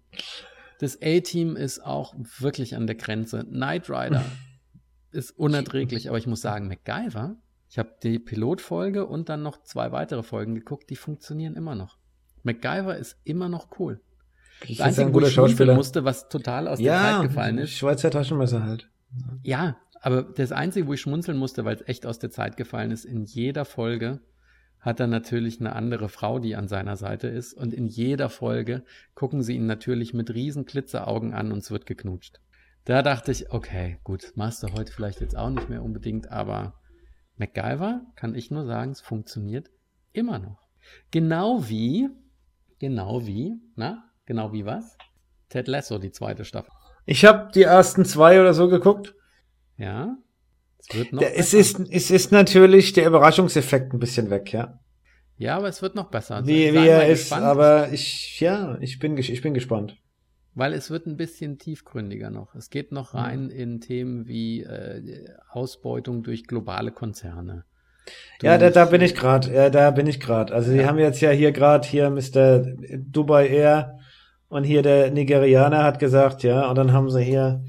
[0.78, 3.44] Das A-Team ist auch wirklich an der Grenze.
[3.44, 4.24] Knight Rider
[5.10, 7.36] ist unerträglich, aber ich muss sagen, MacGyver,
[7.68, 11.98] ich habe die Pilotfolge und dann noch zwei weitere Folgen geguckt, die funktionieren immer noch.
[12.44, 14.00] MacGyver ist immer noch cool.
[14.60, 15.74] Das ist ein guter Schauspieler.
[15.74, 17.72] musste, was total aus ja, der Zeit gefallen ist.
[17.72, 18.88] Schweizer Taschenmesser halt.
[19.42, 22.90] Ja, aber das Einzige, wo ich schmunzeln musste, weil es echt aus der Zeit gefallen
[22.90, 24.20] ist, in jeder Folge
[24.84, 27.54] hat er natürlich eine andere Frau, die an seiner Seite ist.
[27.54, 31.86] Und in jeder Folge gucken sie ihn natürlich mit riesen Glitzeraugen an und es wird
[31.86, 32.40] geknutscht.
[32.84, 36.74] Da dachte ich, okay, gut, machst du heute vielleicht jetzt auch nicht mehr unbedingt, aber
[37.38, 39.70] MacGyver kann ich nur sagen, es funktioniert
[40.12, 40.68] immer noch.
[41.10, 42.10] Genau wie,
[42.78, 44.96] genau wie, na, genau wie was?
[45.48, 46.70] Ted Lasso, die zweite Staffel.
[47.06, 49.14] Ich habe die ersten zwei oder so geguckt.
[49.76, 50.16] Ja,
[50.78, 54.78] es wird noch Der, es, ist, es ist natürlich der Überraschungseffekt ein bisschen weg, ja.
[55.36, 56.36] Ja, aber es wird noch besser.
[56.36, 59.96] Also Wie, wie er ist, gespannt, aber ich, ja, ich bin, ich bin gespannt.
[60.54, 62.54] Weil es wird ein bisschen tiefgründiger noch.
[62.54, 67.64] Es geht noch rein in Themen wie äh, Ausbeutung durch globale Konzerne.
[68.40, 70.54] Ja, da, da bin ich gerade, ja, da bin ich gerade.
[70.54, 70.86] Also die Ja.
[70.86, 72.60] haben jetzt ja hier gerade hier Mr.
[72.98, 73.98] Dubai Air
[74.54, 77.64] und hier der Nigerianer hat gesagt, ja, und dann haben sie hier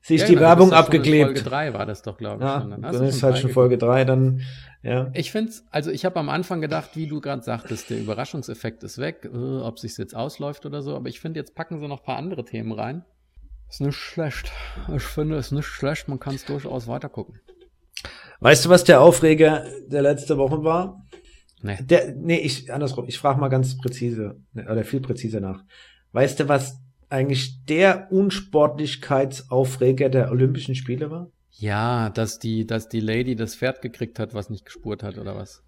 [0.00, 1.24] sich Ja, die genau, Werbung abgeklebt.
[1.24, 2.48] Folge 3 war das doch, glaube ich.
[2.48, 2.70] Ja, schon.
[2.70, 4.40] dann, du ist halt schon Folge drei, dann,
[4.80, 5.10] ja.
[5.12, 8.84] Ich finde es, also ich habe am Anfang gedacht, wie du gerade sagtest, der Überraschungseffekt
[8.84, 11.88] ist weg, äh, ob sich's jetzt ausläuft oder so, aber ich finde, jetzt packen sie
[11.88, 13.04] noch ein paar andere Themen rein.
[13.68, 14.52] Ist nicht schlecht.
[14.94, 17.40] Ich finde, es ist nicht schlecht, man kann es durchaus weitergucken.
[18.38, 21.04] Weißt du, was der Aufreger der letzte Woche war?
[21.60, 21.78] Nee.
[21.82, 25.64] Der, nee, ich, andersrum, ich frage mal ganz präzise, oder viel präziser nach.
[26.12, 31.30] Weißt du, was eigentlich der Unsportlichkeitsaufreger der Olympischen Spiele war?
[31.50, 35.36] Ja, dass die, dass die Lady das Pferd gekriegt hat, was nicht gespurt hat, oder
[35.36, 35.62] was?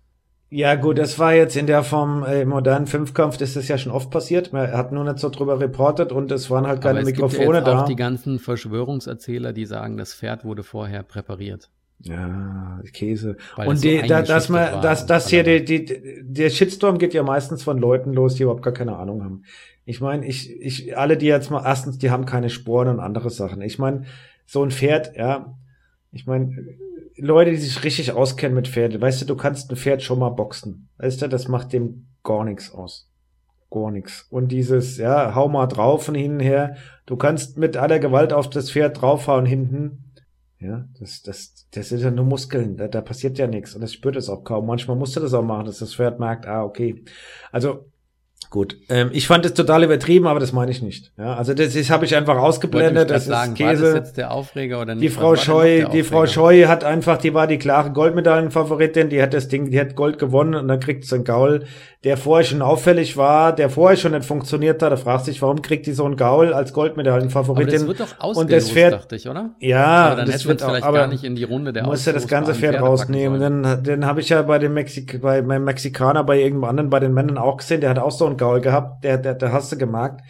[0.49, 3.79] Ja, gut, das war jetzt in der Form äh, im modernen Fünfkampf, das ist ja
[3.79, 4.53] schon oft passiert.
[4.53, 7.39] Man hat nur nicht so drüber reportet und es waren halt keine Aber es Mikrofone
[7.41, 7.83] gibt ja jetzt da.
[7.83, 11.71] auch die ganzen Verschwörungserzähler, die sagen, das Pferd wurde vorher präpariert.
[12.05, 13.37] Ja, Käse.
[13.57, 17.15] Weil und so die, da, dass man, dass das hier, die, die, der Shitstorm geht
[17.15, 19.45] ja meistens von Leuten los, die überhaupt gar keine Ahnung haben.
[19.85, 23.31] Ich meine, ich, ich, alle, die jetzt mal, erstens, die haben keine Sporen und andere
[23.31, 23.63] Sachen.
[23.63, 24.05] Ich meine,
[24.47, 25.57] so ein Pferd, ja,
[26.13, 26.55] ich meine,
[27.17, 30.31] Leute, die sich richtig auskennen mit Pferden, weißt du, du kannst ein Pferd schon mal
[30.31, 30.89] boxen.
[30.99, 33.09] Weißt du, das macht dem gar nichts aus.
[33.71, 34.27] Gar nichts.
[34.31, 36.77] Und dieses, ja, hau mal drauf und hin und her.
[37.07, 40.12] Du kannst mit aller Gewalt auf das Pferd draufhauen hinten.
[40.63, 42.77] Ja, das, das, das sind ja nur Muskeln.
[42.77, 43.75] Da, da passiert ja nichts.
[43.75, 44.67] Und das spürt es auch kaum.
[44.67, 47.03] Manchmal musst du das auch machen, dass das Pferd merkt, ah, okay.
[47.51, 47.87] Also,
[48.49, 48.77] gut.
[48.89, 51.13] Ähm, ich fand es total übertrieben, aber das meine ich nicht.
[51.19, 53.11] Ja, also das, das habe ich einfach ausgeblendet.
[53.11, 53.97] Das grad ist sagen, war das Käse.
[53.97, 55.03] jetzt der Aufreger oder nicht?
[55.03, 56.27] Die Frau Scheu, die Frau?
[56.27, 60.19] Scheu hat einfach, die war die klare Goldmedaillenfavoritin, die hat das Ding, die hat Gold
[60.19, 61.65] gewonnen und dann kriegt sie einen Gaul,
[62.05, 64.91] der vorher schon auffällig war, der vorher schon nicht funktioniert hat.
[64.91, 67.73] Da fragt sich, warum kriegt die so einen Gaul als Aber Goldmedaillenfavoritin?
[67.73, 69.51] das wird doch und ausgelost, das Pferd, dachte ich, oder?
[69.61, 71.85] ja, aber dann das hätten wird auch, vielleicht aber gar nicht in die Runde der
[71.85, 73.41] muss ja das ganze Pferd rausnehmen.
[73.41, 76.99] Den, den habe ich ja bei dem Mexik bei meinem Mexikaner, bei irgendeinem anderen, bei
[76.99, 77.81] den Männern auch gesehen.
[77.81, 79.05] Der hat auch so einen Gaul gehabt.
[79.05, 80.23] Der, der, der hast du gemerkt.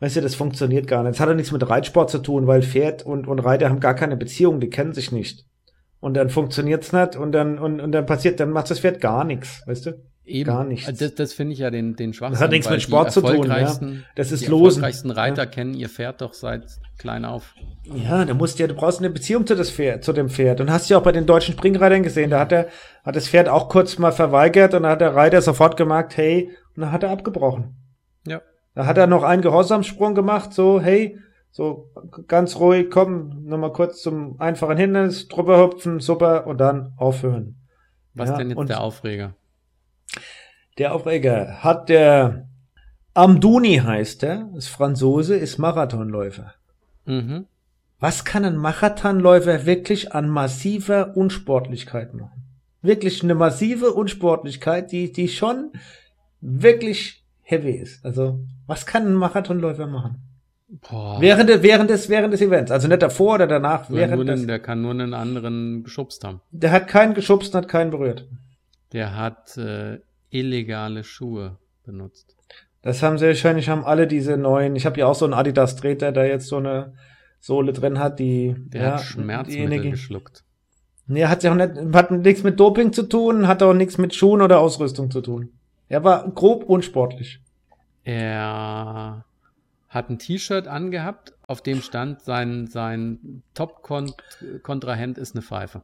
[0.00, 1.12] Weißt du, das funktioniert gar nicht.
[1.12, 3.94] Das hat ja nichts mit Reitsport zu tun, weil Pferd und, und Reiter haben gar
[3.94, 5.44] keine Beziehung, die kennen sich nicht.
[6.00, 9.22] Und dann funktioniert's nicht und dann, und, und dann passiert, dann macht das Pferd gar
[9.22, 9.92] nichts, weißt du?
[10.24, 10.50] Eben.
[10.50, 10.98] Gar nichts.
[10.98, 12.34] Das, das finde ich ja den, den Schwachsinn.
[12.34, 13.78] Das hat nichts mit Sport die zu tun, ja.
[14.14, 14.66] Das ist die Losen.
[14.82, 16.64] erfolgreichsten Reiter kennen ihr Pferd doch seit
[16.96, 17.54] klein auf.
[17.84, 20.60] Ja, du musst ja, du brauchst eine Beziehung zu, das Pferd, zu dem Pferd.
[20.60, 22.68] Und hast ja auch bei den deutschen Springreitern gesehen, da hat er,
[23.04, 26.50] hat das Pferd auch kurz mal verweigert und dann hat der Reiter sofort gemerkt, hey,
[26.76, 27.74] und dann hat er abgebrochen.
[28.24, 28.40] Ja.
[28.76, 31.18] Da hat er noch einen Gehorsamsprung gemacht, so, hey,
[31.50, 31.90] so
[32.28, 37.56] ganz ruhig, komm, nochmal kurz zum einfachen Hindernis, drüber hüpfen, super, und dann aufhören.
[38.14, 39.34] Was Ja, denn jetzt der Aufreger?
[40.78, 42.48] Der Aufreger hat der
[43.14, 46.54] Amdouni heißt er, ist Franzose, ist Marathonläufer.
[47.04, 47.46] Mhm.
[48.00, 52.42] Was kann ein Marathonläufer wirklich an massiver Unsportlichkeit machen?
[52.80, 55.70] Wirklich eine massive Unsportlichkeit, die, die schon
[56.40, 58.04] wirklich heavy ist.
[58.04, 60.22] Also, was kann ein Marathonläufer machen?
[60.88, 61.20] Boah.
[61.20, 62.70] Während, während des, während des Events.
[62.72, 66.40] Also nicht davor oder danach, Oder während des, der kann nur einen anderen geschubst haben.
[66.50, 68.26] der hat keinen geschubst und hat keinen berührt.
[68.92, 69.98] Der hat äh,
[70.32, 72.36] illegale Schuhe benutzt.
[72.82, 76.10] Das haben sie wahrscheinlich, haben alle diese neuen, ich habe ja auch so einen Adidas-Treter,
[76.10, 76.94] der jetzt so eine
[77.38, 80.44] Sohle drin hat, die, Der ja, hat Schmerzmittel geschluckt.
[81.06, 84.14] Nee, hat ja auch nicht, hat nichts mit Doping zu tun, hat auch nichts mit
[84.14, 85.50] Schuhen oder Ausrüstung zu tun.
[85.88, 87.40] Er war grob unsportlich.
[88.04, 89.24] Er
[89.88, 95.82] hat ein T-Shirt angehabt, auf dem stand, sein, sein Top-Kontrahent ist eine Pfeife.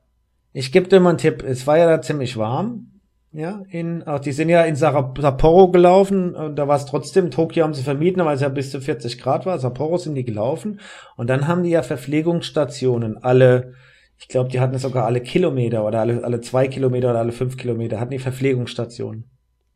[0.52, 1.42] Ich gebe dir mal einen Tipp.
[1.42, 2.97] Es war ja da ziemlich warm.
[3.30, 7.64] Ja, in, auch die sind ja in Sapporo gelaufen, und da war es trotzdem, Tokio
[7.64, 9.58] haben sie vermieden, weil es ja bis zu 40 Grad war.
[9.58, 10.80] Sapporo sind die gelaufen.
[11.16, 13.74] Und dann haben die ja Verpflegungsstationen, alle,
[14.18, 17.58] ich glaube, die hatten sogar alle Kilometer oder alle, alle zwei Kilometer oder alle fünf
[17.58, 19.24] Kilometer, hatten die Verpflegungsstationen.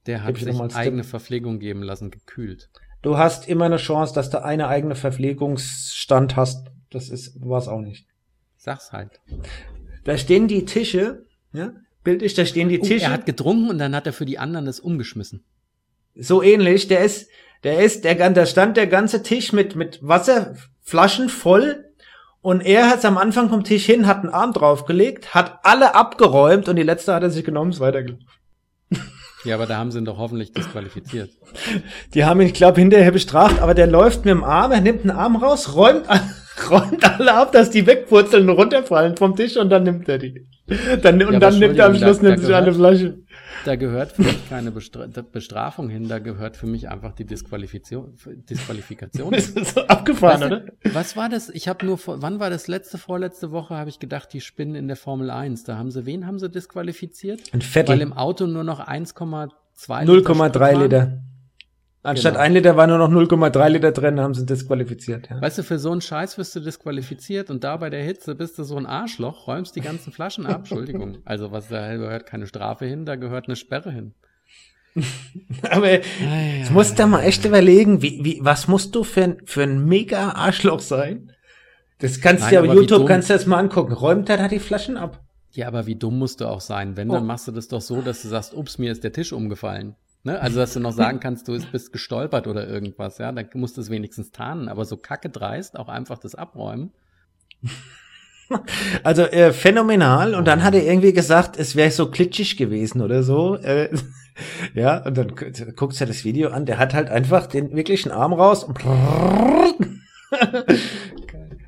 [0.06, 2.70] Der hat sich eigene Verpflegung geben lassen, gekühlt.
[3.02, 6.68] Du hast immer eine Chance, dass du eine eigene Verpflegungsstand hast.
[6.90, 8.06] Das ist, war's auch nicht.
[8.56, 9.20] Sag's halt.
[10.04, 11.72] Da stehen die Tische, ja,
[12.04, 13.04] bildlich, da stehen die Oh, Tische.
[13.06, 15.44] er hat getrunken und dann hat er für die anderen das umgeschmissen.
[16.14, 16.88] so ähnlich.
[16.88, 17.28] Der ist,
[17.64, 21.84] der ist, der, da stand der ganze Tisch mit, mit Wasserflaschen voll.
[22.40, 26.68] Und er hat's am Anfang vom Tisch hin, hat einen Arm draufgelegt, hat alle abgeräumt
[26.68, 28.26] und die letzte hat er sich genommen, ist weitergelaufen.
[29.44, 31.28] Ja, aber da haben sie ihn doch hoffentlich disqualifiziert.
[32.14, 35.00] Die haben ihn, ich glaube, hinterher bestraft, aber der läuft mit dem Arm, er nimmt
[35.00, 36.06] einen Arm raus, räumt,
[36.70, 40.46] räumt alle ab, dass die wegpurzeln und runterfallen vom Tisch und dann nimmt er die.
[41.02, 43.18] Dann, und aber dann nimmt er am Schluss da- da nimmt eine gehört- Flasche.
[43.64, 48.14] Da gehört für mich keine Bestra Bestrafung hin, da gehört für mich einfach die Disqualifikation.
[48.48, 49.30] Disqualifikation.
[49.32, 50.64] Das ist so abgefahren, Weißt oder?
[50.94, 51.48] was war das?
[51.50, 54.74] Ich habe nur, vor, wann war das letzte, vorletzte Woche, habe ich gedacht, die spinnen
[54.74, 55.64] in der Formel 1.
[55.64, 57.40] Da haben sie, wen haben sie disqualifiziert?
[57.52, 58.00] Ein Weil Vettel.
[58.00, 60.82] im Auto nur noch 1,2 Sprit 0,3 waren.
[60.82, 61.22] Liter.
[62.04, 62.42] Anstatt Genau.
[62.44, 65.28] 1 Liter war nur noch 0,3 Liter drin, haben sie disqualifiziert.
[65.30, 65.40] Ja.
[65.40, 68.58] Weißt du, für so einen Scheiß wirst du disqualifiziert und da bei der Hitze bist
[68.58, 70.56] du so ein Arschloch, räumst die ganzen Flaschen ab.
[70.58, 71.18] Entschuldigung.
[71.24, 74.14] Also was da gehört keine Strafe hin, da gehört eine Sperre hin.
[75.70, 79.62] Aber jetzt musst du mal echt überlegen, wie, wie, was musst du für ein, für
[79.62, 81.32] ein mega Arschloch sein?
[82.00, 83.92] Das kannst Nein, du ja auf YouTube, kannst du das mal angucken.
[83.92, 85.20] Räumt er da die Flaschen ab?
[85.52, 86.96] Ja, aber wie dumm musst du auch sein?
[86.96, 87.14] Wenn, Oh.
[87.14, 89.94] dann machst du das doch so, dass du sagst, ups, mir ist der Tisch umgefallen.
[90.24, 90.40] Ne?
[90.40, 93.80] Also, dass du noch sagen kannst, du bist gestolpert oder irgendwas, ja, dann musst du
[93.80, 96.92] es wenigstens tarnen, aber so kacke dreist, auch einfach das abräumen.
[99.02, 100.34] Also äh, phänomenal.
[100.34, 103.56] Und dann hat er irgendwie gesagt, es wäre so glitschig gewesen oder so.
[103.56, 103.88] Äh,
[104.74, 105.34] ja, und dann
[105.74, 108.78] guckst du das Video an, der hat halt einfach den wirklichen Arm raus und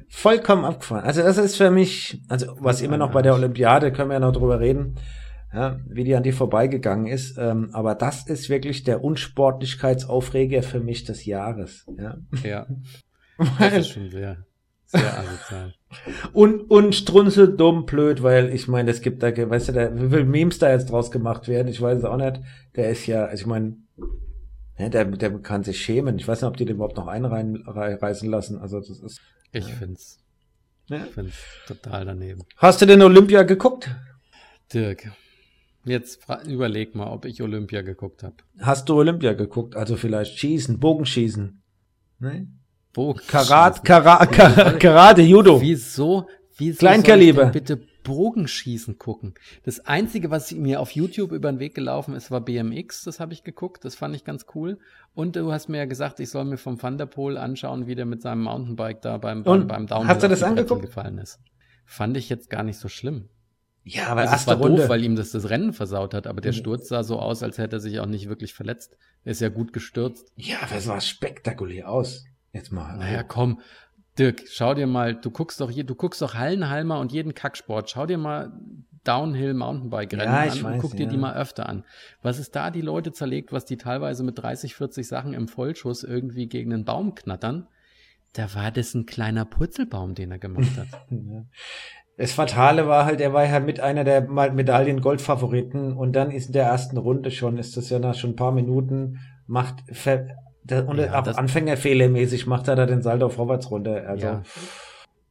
[0.09, 1.05] vollkommen abgefahren.
[1.05, 4.21] Also das ist für mich, also was immer noch bei der Olympiade, können wir ja
[4.21, 4.97] noch drüber reden,
[5.55, 7.39] ja, wie die an die vorbeigegangen ist.
[7.39, 11.87] Ähm, aber das ist wirklich der Unsportlichkeitsaufreger für mich des Jahres.
[11.97, 12.19] Ja.
[12.43, 12.67] ja.
[13.59, 14.47] Das ist schon sehr,
[14.87, 15.75] sehr asozial.
[16.33, 20.09] und, und strunzel dumm blöd, weil ich meine, es gibt da, weißt du, da, wie
[20.09, 22.41] viele Memes da jetzt draus gemacht werden, ich weiß es auch nicht.
[22.77, 23.77] Der ist ja, also ich meine,
[24.79, 26.17] ja, der, der kann sich schämen.
[26.19, 28.59] Ich weiß nicht, ob die den überhaupt noch einreißen lassen.
[28.59, 29.21] Also das ist.
[29.53, 29.75] Ich ja.
[29.75, 30.19] find's.
[30.89, 31.05] Ja.
[31.05, 31.37] Ich find's
[31.67, 32.43] total daneben.
[32.57, 33.91] Hast du denn Olympia geguckt?
[34.73, 35.11] Dirk,
[35.85, 38.37] jetzt überleg mal, ob ich Olympia geguckt habe.
[38.61, 39.77] Hast du Olympia geguckt?
[39.77, 41.63] Also vielleicht Schießen, Bogenschießen.
[42.21, 42.49] Ne?
[42.93, 43.31] Bogenschießen.
[43.31, 45.61] Karat, Karat, Karat, Karate, Judo.
[45.61, 46.29] Wieso?
[46.57, 47.47] Wieso Kleinkaliber.
[47.47, 49.35] bitte Bogenschießen gucken.
[49.65, 53.03] Das Einzige, was mir auf YouTube über den Weg gelaufen ist, war BMX.
[53.03, 53.85] Das habe ich geguckt.
[53.85, 54.79] Das fand ich ganz cool.
[55.15, 58.23] Und du hast mir ja gesagt, ich soll mir vom Thunderpol anschauen, wie der mit
[58.23, 60.83] seinem Mountainbike da beim, beim, beim Downhill hast du das angeguckt?
[60.83, 61.41] gefallen ist.
[61.87, 63.29] Fand ich jetzt gar nicht so schlimm.
[63.85, 64.83] Ja, aber also es war Runde.
[64.83, 66.27] doof, weil ihm das das Rennen versaut hat.
[66.27, 68.97] Aber der Sturz sah so aus, als hätte er sich auch nicht wirklich verletzt.
[69.25, 70.33] Er ist ja gut gestürzt.
[70.37, 72.25] Ja, aber es sah spektakulär aus.
[72.53, 72.97] Jetzt mal.
[72.97, 73.61] Naja, komm.
[74.19, 77.91] Dirk, schau dir mal, du guckst doch hier, du guckst doch Hallenhalmer und jeden Kacksport.
[77.91, 78.53] Schau dir mal
[79.03, 81.11] Downhill Mountainbike Rennen ja, an weiß, und guck dir ja.
[81.11, 81.85] die mal öfter an.
[82.23, 86.05] Was ist da die Leute zerlegt, was die teilweise mit 30, 40 Sachen im Vollschuss
[86.05, 87.67] irgendwie gegen einen Baum knattern?
[88.33, 91.07] Da war das ein kleiner Purzelbaum, den er gemacht hat.
[92.17, 96.53] Das Fatale war halt, er war ja mit einer der Medaillen-Gold-Favoriten und dann ist in
[96.53, 99.83] der ersten Runde schon, ist das ja nach schon ein paar Minuten, macht,
[100.63, 104.09] der, und ja, Anfängerfehlermäßig macht er da den Saldo vorwärts runter.
[104.09, 104.43] Also, ja.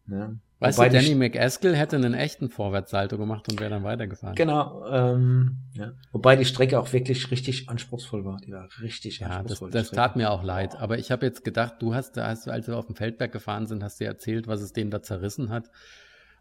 [0.08, 0.34] ja.
[0.64, 4.36] Weißt Wobei du, Danny McAskill hätte einen echten Vorwärtssalto gemacht und wäre dann weitergefahren.
[4.36, 4.86] Genau.
[4.90, 5.92] Ähm, ja.
[6.14, 8.38] Wobei die Strecke auch wirklich richtig anspruchsvoll war.
[8.38, 9.72] Die war richtig ja, anspruchsvoll.
[9.72, 10.80] Das, das tat mir auch leid.
[10.80, 13.84] Aber ich habe jetzt gedacht, du hast, hast, als wir auf dem Feldberg gefahren sind,
[13.84, 15.70] hast du erzählt, was es denen da zerrissen hat.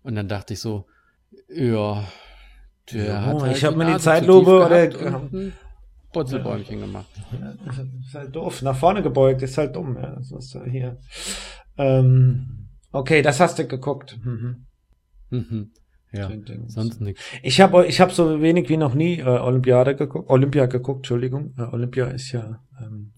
[0.03, 0.87] Und dann dachte ich so,
[1.49, 2.05] ja,
[2.93, 5.23] der ja, hat halt ich habe mir die Zeitlupe oder
[6.13, 7.09] Putzelbäumchen gemacht.
[7.41, 7.55] Ja,
[8.01, 8.63] ist halt doof.
[8.63, 9.97] Nach vorne gebeugt, ist halt dumm.
[9.97, 10.17] Ja.
[10.17, 10.99] Das ist hier.
[11.79, 14.19] Ähm, okay, das hast du geguckt.
[14.23, 14.67] Mhm.
[15.31, 15.71] Mhm.
[16.13, 16.31] Ja,
[16.67, 17.23] sonst nichts.
[17.43, 20.29] Ich habe ich hab so wenig wie noch nie äh, Olympiade geguckt.
[20.29, 21.55] Olympia geguckt, Entschuldigung.
[21.57, 23.13] Äh, Olympia ist ja ähm,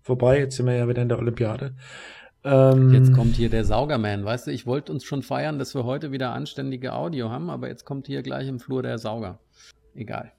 [0.00, 0.40] vorbei.
[0.40, 1.76] Jetzt sind wir ja wieder in der Olympiade.
[2.44, 5.84] Ähm, jetzt kommt hier der Saugerman, weißt du, ich wollte uns schon feiern, dass wir
[5.84, 9.38] heute wieder anständige Audio haben, aber jetzt kommt hier gleich im Flur der Sauger.
[9.94, 10.32] Egal.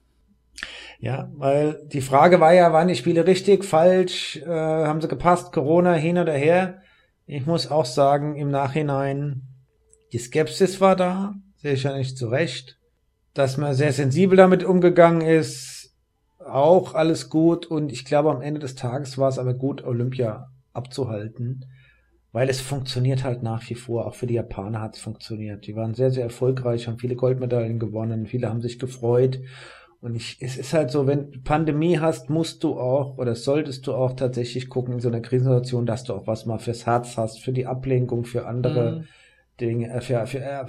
[1.00, 5.52] Ja, weil die Frage war ja, waren die Spiele richtig, falsch, äh, haben sie gepasst,
[5.52, 6.82] Corona hin oder her.
[7.26, 9.42] Ich muss auch sagen, im Nachhinein,
[10.12, 12.78] die Skepsis war da, sehe ich ja nicht zurecht.
[13.32, 15.92] Dass man sehr sensibel damit umgegangen ist,
[16.38, 17.66] auch alles gut.
[17.66, 21.64] Und ich glaube, am Ende des Tages war es aber gut, Olympia abzuhalten,
[22.34, 24.06] weil es funktioniert halt nach wie vor.
[24.06, 25.68] Auch für die Japaner hat es funktioniert.
[25.68, 29.40] Die waren sehr, sehr erfolgreich, haben viele Goldmedaillen gewonnen, viele haben sich gefreut.
[30.00, 33.86] Und ich, es ist halt so, wenn du Pandemie hast, musst du auch oder solltest
[33.86, 37.16] du auch tatsächlich gucken in so einer Krisensituation, dass du auch was mal fürs Herz
[37.16, 39.04] hast, für die Ablenkung, für andere mhm.
[39.60, 39.88] Dinge.
[39.88, 40.64] Äh, für, für, äh,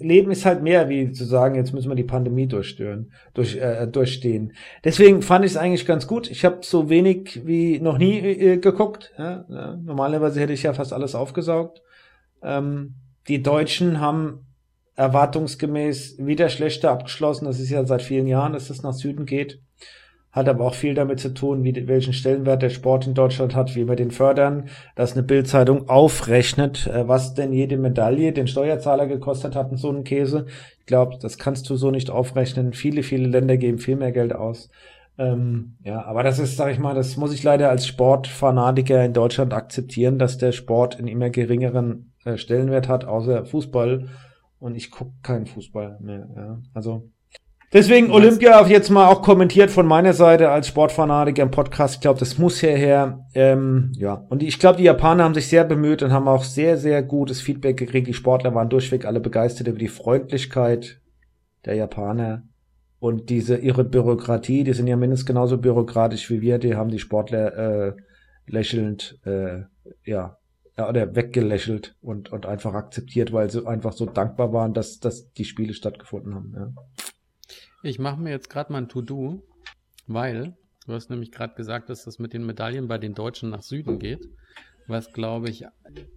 [0.00, 3.86] Leben ist halt mehr, wie zu sagen, jetzt müssen wir die Pandemie durchstören, durch, äh,
[3.86, 4.52] durchstehen.
[4.84, 6.30] Deswegen fand ich es eigentlich ganz gut.
[6.30, 9.12] Ich habe so wenig wie noch nie äh, geguckt.
[9.18, 9.44] Ja?
[9.48, 11.82] Ja, normalerweise hätte ich ja fast alles aufgesaugt.
[12.42, 12.94] Ähm,
[13.28, 14.46] die Deutschen haben
[14.94, 17.44] erwartungsgemäß wieder schlechter abgeschlossen.
[17.44, 19.60] Das ist ja seit vielen Jahren, dass es nach Süden geht.
[20.36, 23.74] Hat aber auch viel damit zu tun, wie, welchen Stellenwert der Sport in Deutschland hat,
[23.74, 29.06] wie wir den fördern, dass eine Bildzeitung aufrechnet, äh, was denn jede Medaille den Steuerzahler
[29.06, 30.44] gekostet hat und so einen Käse.
[30.78, 32.74] Ich glaube, das kannst du so nicht aufrechnen.
[32.74, 34.68] Viele, viele Länder geben viel mehr Geld aus.
[35.16, 39.14] Ähm, ja, aber das ist, sag ich mal, das muss ich leider als Sportfanatiker in
[39.14, 44.10] Deutschland akzeptieren, dass der Sport einen immer geringeren äh, Stellenwert hat, außer Fußball
[44.58, 46.28] und ich gucke keinen Fußball mehr.
[46.36, 46.58] Ja.
[46.74, 47.10] Also
[47.76, 51.96] deswegen Olympia jetzt mal auch kommentiert von meiner Seite als Sportfanatiker im Podcast.
[51.96, 53.26] Ich glaube, das muss hierher.
[53.34, 56.78] Ähm, ja, und ich glaube, die Japaner haben sich sehr bemüht und haben auch sehr,
[56.78, 58.08] sehr gutes Feedback gekriegt.
[58.08, 61.00] Die Sportler waren durchweg alle begeistert über die Freundlichkeit
[61.64, 62.44] der Japaner
[62.98, 64.64] und diese ihre Bürokratie.
[64.64, 66.58] Die sind ja mindestens genauso bürokratisch wie wir.
[66.58, 67.92] Die haben die Sportler äh,
[68.46, 69.64] lächelnd äh,
[70.04, 70.38] ja
[70.78, 75.46] oder weggelächelt und, und einfach akzeptiert, weil sie einfach so dankbar waren, dass, dass die
[75.46, 76.54] Spiele stattgefunden haben.
[76.54, 77.05] Ja.
[77.86, 79.42] Ich mache mir jetzt gerade mal ein To-Do,
[80.06, 80.56] weil
[80.86, 83.98] Du hast nämlich gerade gesagt, dass das mit den Medaillen bei den Deutschen nach Süden
[83.98, 84.28] geht,
[84.86, 85.64] was, glaube ich,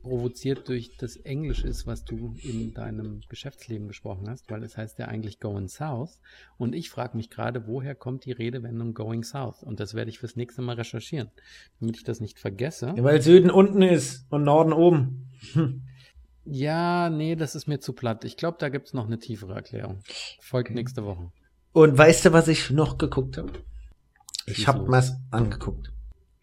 [0.03, 4.99] provoziert durch das Englisch ist, was du in deinem Geschäftsleben gesprochen hast, weil es heißt
[4.99, 6.21] ja eigentlich Going South.
[6.59, 9.63] Und ich frage mich gerade, woher kommt die Redewendung Going South?
[9.63, 11.31] Und das werde ich fürs nächste Mal recherchieren,
[11.79, 12.93] damit ich das nicht vergesse.
[12.95, 15.31] Ja, weil Süden unten ist und Norden oben.
[15.53, 15.81] Hm.
[16.45, 18.23] Ja, nee, das ist mir zu platt.
[18.23, 20.03] Ich glaube, da gibt es noch eine tiefere Erklärung.
[20.41, 21.31] Folgt nächste Woche.
[21.71, 23.51] Und weißt du, was ich noch geguckt habe?
[24.45, 25.91] Ich habe mir's angeguckt.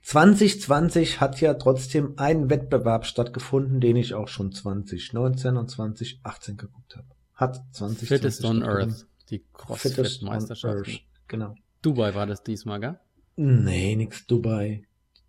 [0.03, 6.97] 2020 hat ja trotzdem ein Wettbewerb stattgefunden, den ich auch schon 2019 und 2018 geguckt
[6.97, 7.09] habe.
[7.35, 11.03] Hat 2020 Fittest on Earth, die CrossFit-Meisterschaft.
[11.27, 11.57] Genau.
[11.83, 13.01] Dubai war das diesmal, gell?
[13.35, 14.85] Nee, nix Dubai.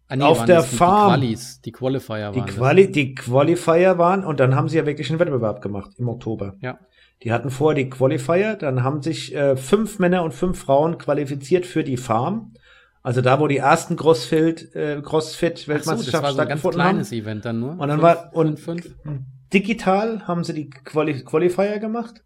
[0.07, 1.21] Ah, nee, Auf der die, Farm.
[1.21, 4.85] Die, Qualis, die Qualifier Die, waren Quali die Qualifier waren und dann haben sie ja
[4.85, 6.55] wirklich einen Wettbewerb gemacht im Oktober.
[6.61, 6.79] Ja.
[7.23, 11.65] Die hatten vorher die Qualifier, dann haben sich äh, fünf Männer und fünf Frauen qualifiziert
[11.65, 12.53] für die Farm.
[13.01, 16.59] Also da, wo die ersten CrossFit, äh, CrossFit Weltmeisterschaften so, das war so ein ganz
[16.61, 17.17] stattgefunden kleines haben.
[17.19, 17.71] Event dann nur.
[17.71, 19.21] Und dann Fünf- war und fünf, fünf.
[19.53, 22.23] digital haben sie die Quali Qualifier gemacht.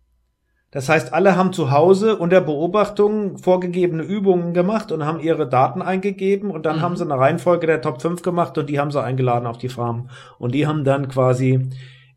[0.71, 5.81] Das heißt, alle haben zu Hause unter Beobachtung vorgegebene Übungen gemacht und haben ihre Daten
[5.81, 6.81] eingegeben und dann Mhm.
[6.81, 9.67] haben sie eine Reihenfolge der Top 5 gemacht und die haben sie eingeladen auf die
[9.69, 10.09] Farm.
[10.39, 11.69] Und die haben dann quasi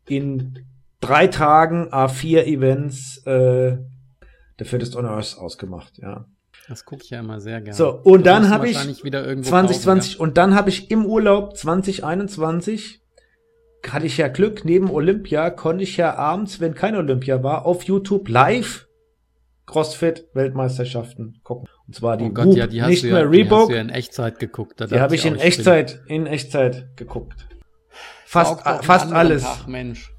[0.07, 0.59] in
[1.01, 3.77] drei Tagen A4 Events äh,
[4.59, 6.25] der Fittest on Earth ausgemacht, ja.
[6.67, 7.75] Das gucke ich ja immer sehr gerne.
[7.75, 10.89] So, und Das dann du habe ich wahrscheinlich wieder irgendwo 2020 und dann habe ich
[10.89, 13.01] im Urlaub 2021
[13.87, 17.83] hatte ich ja Glück, neben Olympia konnte ich ja abends, wenn kein Olympia war, auf
[17.83, 18.87] YouTube live
[19.67, 21.67] CrossFit Weltmeisterschaften gucken.
[21.87, 22.29] Und zwar die ja.
[22.31, 23.81] Oh Gott, Whoop, ja, die hast, nicht du mehr ja, die hast Reebok, du ja
[23.81, 24.81] in Echtzeit geguckt.
[24.81, 27.47] Da die habe ich in Echtzeit in Echtzeit geguckt.
[28.25, 30.14] Fast fast alles, Tag, Mensch.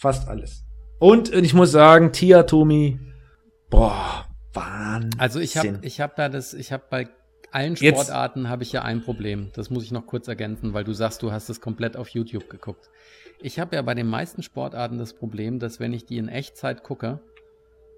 [0.00, 0.64] Fast alles.
[0.98, 2.98] Und ich muss sagen, Tia Tomi,
[3.68, 5.20] boah, Wahnsinn.
[5.20, 7.08] Also ich habe ich hab da das, ich habe bei
[7.52, 9.50] allen Sportarten habe ich ja ein Problem.
[9.54, 12.48] Das muss ich noch kurz ergänzen, weil du sagst, du hast es komplett auf YouTube
[12.48, 12.90] geguckt.
[13.42, 16.82] Ich habe ja bei den meisten Sportarten das Problem, dass wenn ich die in Echtzeit
[16.82, 17.20] gucke,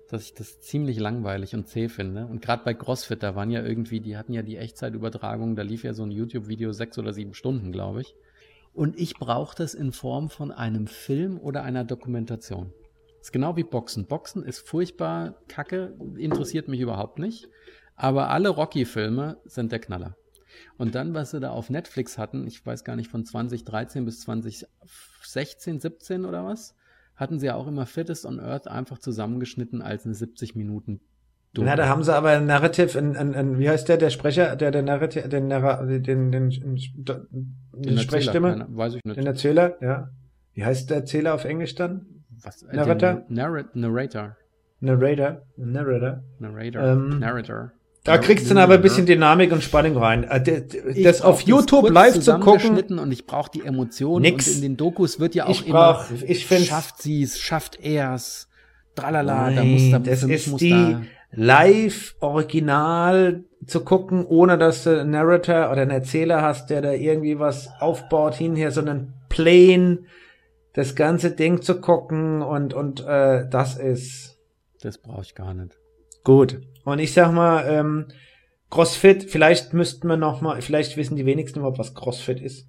[0.08, 2.26] dass ich das ziemlich langweilig und zäh finde.
[2.26, 5.84] Und gerade bei CrossFit, da waren ja irgendwie, die hatten ja die Echtzeitübertragung, da lief
[5.84, 8.14] ja so ein YouTube-Video sechs oder sieben Stunden, glaube ich.
[8.72, 12.72] Und ich brauche das in Form von einem Film oder einer Dokumentation.
[13.18, 14.06] Das ist genau wie Boxen.
[14.06, 17.48] Boxen ist furchtbar kacke, interessiert mich überhaupt nicht.
[17.94, 20.16] Aber alle Rocky-Filme sind der Knaller.
[20.78, 24.20] Und dann, was sie da auf Netflix hatten, ich weiß gar nicht, von 2013 bis
[24.20, 26.74] 2016, 17 oder was,
[27.14, 31.00] hatten sie ja auch immer Fittest on Earth einfach zusammengeschnitten als eine 70 Minuten
[31.54, 31.66] Doku.
[31.66, 34.56] Na, da haben sie aber ein Narrative, ein, ein, ein, wie heißt der, der Sprecher,
[34.56, 36.76] der, der Narrative, den, den, den, den,
[37.74, 39.16] den, Sprechstimme, Erzähler, keine- weiß ich nicht.
[39.18, 40.08] den Erzähler, ja.
[40.54, 42.06] Wie heißt der Erzähler auf Englisch dann?
[42.42, 43.22] was, äh, Narrator?
[43.28, 44.36] Narr Narrator.
[44.80, 46.22] Narrator, Narrator.
[46.40, 46.82] Narrator.
[46.82, 47.72] Ähm, Narrator.
[48.04, 50.24] Da kriegst du dann aber ein bisschen Dynamik und Spannung rein.
[50.24, 54.22] Äh, Ich Das brauch auf YouTube kurz live zu gucken, und ich brauche die Emotionen
[54.22, 54.48] Nix.
[54.48, 57.38] und in den Dokus wird ja auch ich immer brauch, ich finde, schafft sie es,
[57.38, 58.48] schafft er es,
[58.96, 61.02] tralala, da muss da, das ist muss die da,
[61.32, 66.92] live original zu gucken, ohne dass du einen Narrator oder einen Erzähler hast, der da
[66.92, 70.06] irgendwie was aufbaut hinher, sondern plain
[70.74, 74.38] das ganze Ding zu gucken und und äh, das ist
[74.82, 75.78] das brauche ich gar nicht.
[76.24, 76.60] gut.
[76.84, 78.06] Und ich sag mal, ähm,
[78.70, 82.66] CrossFit, vielleicht müssten wir noch mal, vielleicht wissen die wenigsten überhaupt, was CrossFit ist.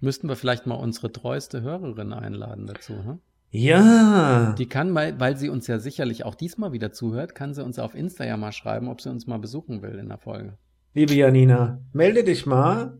[0.00, 3.20] Müssten wir vielleicht mal unsere treueste Hörerin einladen dazu, hm?
[3.50, 4.54] Ja.
[4.58, 7.78] Die kann mal, weil sie uns ja sicherlich auch diesmal wieder zuhört, kann sie uns
[7.78, 10.56] auf Insta ja mal schreiben, ob sie uns mal besuchen will in der Folge.
[10.94, 12.98] Liebe Janina, melde dich mal,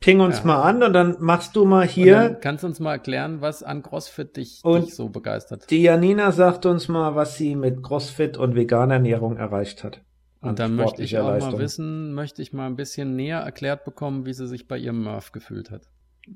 [0.00, 0.44] ping uns Ja.
[0.46, 2.34] mal an und dann machst du mal hier.
[2.40, 5.70] kannst du uns mal erklären, was an CrossFit dich, dich so begeistert.
[5.70, 10.02] Die Janina sagt uns mal, was sie mit CrossFit und veganer Ernährung erreicht hat.
[10.42, 11.52] Und dann möchte ich auch Leistung.
[11.52, 15.02] mal wissen, möchte ich mal ein bisschen näher erklärt bekommen, wie sie sich bei ihrem
[15.02, 15.82] Murph gefühlt hat.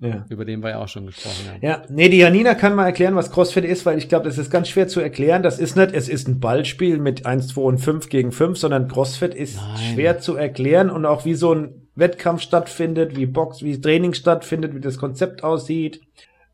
[0.01, 0.25] Ja.
[0.29, 1.59] Über den wir ja auch schon gesprochen haben.
[1.63, 4.51] ja, nee, die Janina kann mal erklären, was CrossFit ist, weil ich glaube, das ist
[4.51, 5.43] ganz schwer zu erklären.
[5.43, 8.89] Das ist nicht, es ist ein Ballspiel mit 1, 2 und 5 gegen 5, sondern
[8.89, 9.95] CrossFit ist Nein.
[9.95, 14.75] schwer zu erklären und auch wie so ein Wettkampf stattfindet, wie Box, wie Training stattfindet,
[14.75, 16.01] wie das Konzept aussieht.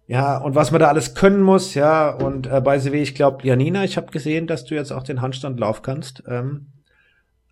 [0.06, 3.46] Ja, und was man da alles können muss, ja, und äh, the way, ich glaube,
[3.46, 6.24] Janina, ich habe gesehen, dass du jetzt auch den Handstandlauf kannst.
[6.28, 6.66] Ähm,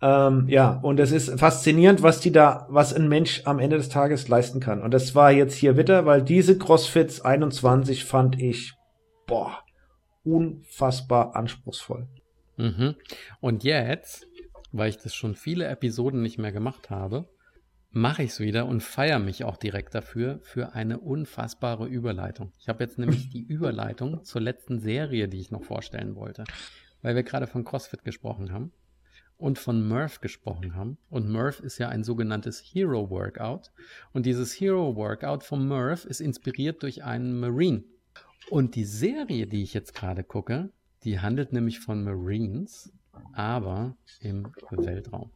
[0.01, 3.89] ähm, ja, und es ist faszinierend, was die da, was ein Mensch am Ende des
[3.89, 4.81] Tages leisten kann.
[4.81, 8.73] Und das war jetzt hier wieder, weil diese CrossFits 21 fand ich,
[9.27, 9.59] boah,
[10.23, 12.07] unfassbar anspruchsvoll.
[12.55, 12.95] Mhm.
[13.41, 14.27] Und jetzt,
[14.71, 17.27] weil ich das schon viele Episoden nicht mehr gemacht habe,
[17.91, 22.53] mache ich es wieder und feiere mich auch direkt dafür, für eine unfassbare Überleitung.
[22.59, 26.43] Ich habe jetzt nämlich die Überleitung zur letzten Serie, die ich noch vorstellen wollte,
[27.01, 28.71] weil wir gerade von CrossFit gesprochen haben.
[29.39, 30.97] Und von Murph gesprochen haben.
[31.09, 33.71] Und Murph ist ja ein sogenanntes Hero Workout.
[34.11, 37.83] Und dieses Hero Workout von Murph ist inspiriert durch einen Marine.
[38.49, 40.71] Und die Serie, die ich jetzt gerade gucke,
[41.03, 42.91] die handelt nämlich von Marines,
[43.31, 45.31] aber im Weltraum.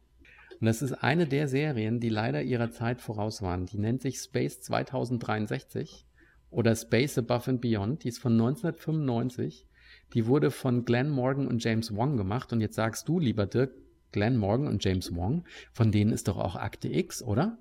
[0.60, 3.64] Und das ist eine der Serien, die leider ihrer Zeit voraus waren.
[3.64, 6.06] Die nennt sich Space 2063
[6.50, 8.04] oder Space Above and Beyond.
[8.04, 9.66] Die ist von 1995.
[10.12, 12.52] Die wurde von Glenn Morgan und James Wong gemacht.
[12.52, 13.72] Und jetzt sagst du, lieber Dirk,
[14.14, 17.58] Glenn Morgan und James Wong, von denen ist doch auch Akte X, oder?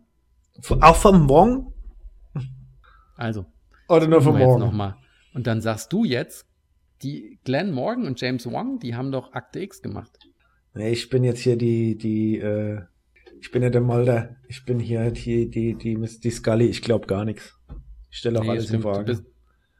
[0.82, 1.74] Auch vom Wong?
[3.16, 3.47] Also.
[3.89, 4.60] Oder nur vom Morgan?
[4.60, 4.95] Noch mal.
[5.34, 6.45] Und dann sagst du jetzt,
[7.01, 10.20] die Glenn Morgan und James Wong, die haben doch Akte X gemacht.
[10.76, 12.82] Nee, ich bin jetzt hier die, die, äh,
[13.41, 14.36] ich bin ja der Mulder.
[14.47, 16.68] Ich bin hier die, die, die, die, die Scully.
[16.68, 17.58] Ich glaube gar nichts.
[18.12, 19.06] Ich stelle auch nee, alles in Frage.
[19.06, 19.33] Du bist,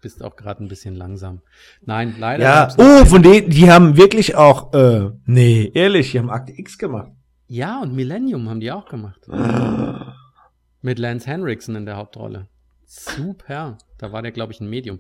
[0.04, 1.42] bist auch gerade ein bisschen langsam.
[1.82, 2.44] Nein, leider.
[2.44, 6.78] Ja, oh, von denen, die haben wirklich auch, äh, nee, ehrlich, die haben Akte X
[6.78, 7.12] gemacht.
[7.48, 9.28] Ja, und Millennium haben die auch gemacht.
[10.82, 12.48] Mit Lance Henriksen in der Hauptrolle.
[12.86, 13.78] Super.
[13.98, 15.00] Da war der, glaube ich, ein Medium.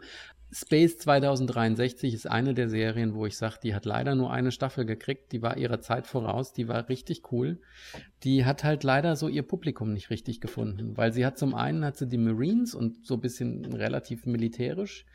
[0.53, 4.85] Space 2063 ist eine der Serien, wo ich sage, die hat leider nur eine Staffel
[4.85, 5.31] gekriegt.
[5.31, 6.53] Die war ihrer Zeit voraus.
[6.53, 7.59] Die war richtig cool.
[8.23, 11.83] Die hat halt leider so ihr Publikum nicht richtig gefunden, weil sie hat zum einen
[11.83, 15.05] hat sie die Marines und so ein bisschen relativ militärisch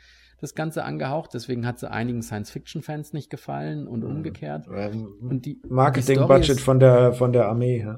[0.40, 1.30] das Ganze angehaucht.
[1.34, 4.66] Deswegen hat sie einigen Science-Fiction-Fans nicht gefallen und umgekehrt.
[4.68, 7.80] Und die Marketing-Budget von der von der Armee.
[7.80, 7.96] Ja.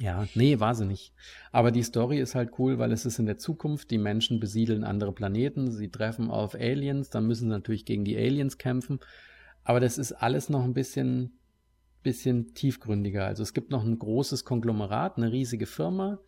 [0.00, 1.12] Ja, nee, war sie nicht.
[1.52, 4.82] Aber die Story ist halt cool, weil es ist in der Zukunft, die Menschen besiedeln
[4.82, 9.00] andere Planeten, sie treffen auf Aliens, dann müssen sie natürlich gegen die Aliens kämpfen.
[9.62, 11.38] Aber das ist alles noch ein bisschen,
[12.02, 13.26] bisschen tiefgründiger.
[13.26, 16.18] Also es gibt noch ein großes Konglomerat, eine riesige Firma,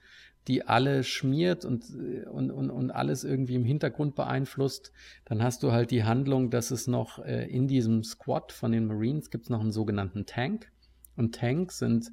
[0.48, 1.84] die alle schmiert und,
[2.30, 4.92] und, und, und alles irgendwie im Hintergrund beeinflusst.
[5.24, 8.86] Dann hast du halt die Handlung, dass es noch äh, in diesem Squad von den
[8.86, 10.70] Marines gibt es noch einen sogenannten Tank.
[11.16, 12.12] Und Tanks sind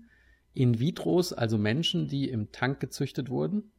[0.60, 3.72] in-vitros, also Menschen, die im Tank gezüchtet wurden,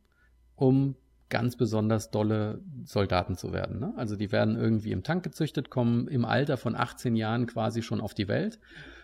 [0.56, 0.96] um
[1.28, 3.78] ganz besonders dolle Soldaten zu werden.
[3.78, 3.92] Ne?
[3.96, 8.00] Also die werden irgendwie im Tank gezüchtet, kommen im Alter von 18 Jahren quasi schon
[8.00, 8.58] auf die Welt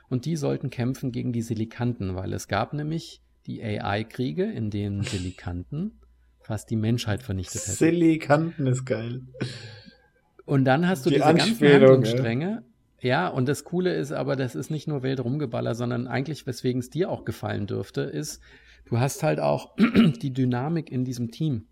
[0.09, 5.03] und die sollten kämpfen gegen die Silikanten, weil es gab nämlich die AI-Kriege, in denen
[5.03, 6.01] Silikanten
[6.41, 7.77] fast die Menschheit vernichtet hätten.
[7.77, 9.23] Silikanten ist geil.
[10.47, 12.65] Und dann hast du die diese ganzen Handlungsstränge,
[13.01, 16.81] ja, und das Coole ist aber, das ist nicht nur wild rumgeballer, sondern eigentlich, weswegen
[16.81, 18.41] es dir auch gefallen dürfte, ist,
[18.87, 19.77] du hast halt auch
[20.23, 21.67] die Dynamik in diesem Team.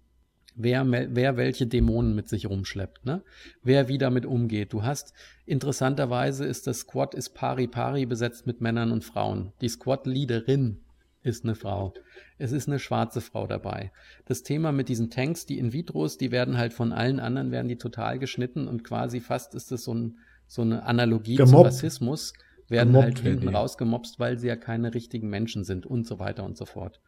[0.57, 3.25] Wer, wer welche Dämonen mit sich rumschleppt, ne?
[3.65, 4.73] Wer wie damit umgeht.
[4.73, 5.13] Du hast,
[5.47, 9.53] interessanterweise ist das Squad ist pari pari besetzt mit Männern und Frauen.
[9.61, 10.85] Die Squad-Leaderin
[11.25, 11.93] ist eine Frau.
[12.39, 13.91] Es ist eine schwarze Frau dabei.
[14.27, 17.79] Das Thema mit diesen Tanks, die In-vitros, die werden halt von allen anderen, werden die
[17.79, 20.19] total geschnitten und quasi fast ist es so ein,
[20.55, 21.51] so eine Analogie Gemobbt.
[21.51, 22.33] zu Rassismus,
[22.69, 26.45] werden Gemobbt halt hinten rausgemobst, weil sie ja keine richtigen Menschen sind und so weiter
[26.45, 27.01] und so fort.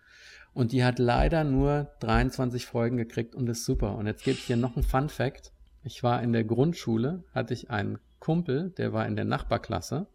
[0.52, 3.96] Und die hat leider nur 23 Folgen gekriegt und ist super.
[3.96, 5.52] Und jetzt gebe ich hier noch einen Fun Fact.
[5.84, 10.08] Ich war in der Grundschule, hatte ich einen Kumpel, der war in der Nachbarklasse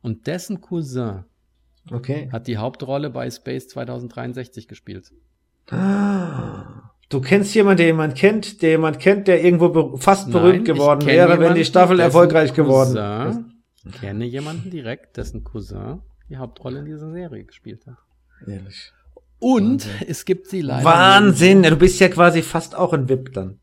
[0.00, 1.24] und dessen Cousin
[1.90, 2.28] okay.
[2.30, 5.10] hat die Hauptrolle bei Space 2063 gespielt.
[5.70, 6.77] Ah.
[7.08, 11.06] Du kennst jemanden, der jemand kennt, der jemand kennt, der irgendwo fast Nein, berühmt geworden
[11.06, 13.44] wäre, wenn die Staffel erfolgreich geworden wäre.
[13.86, 17.96] Ich kenne jemanden direkt, dessen Cousin die Hauptrolle in dieser Serie gespielt hat.
[18.46, 18.92] Ehrlich.
[19.38, 20.08] Und Wahnsinn.
[20.08, 20.84] es gibt sie leider.
[20.84, 23.60] Wahnsinn, du bist ja quasi fast auch ein VIP dann.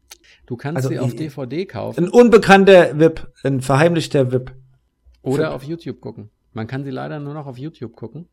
[0.47, 2.05] Du kannst also sie auf DVD kaufen.
[2.05, 4.53] Ein unbekannter VIP, ein verheimlichter VIP.
[5.21, 6.29] Oder auf YouTube gucken.
[6.53, 8.27] Man kann sie leider nur noch auf YouTube gucken.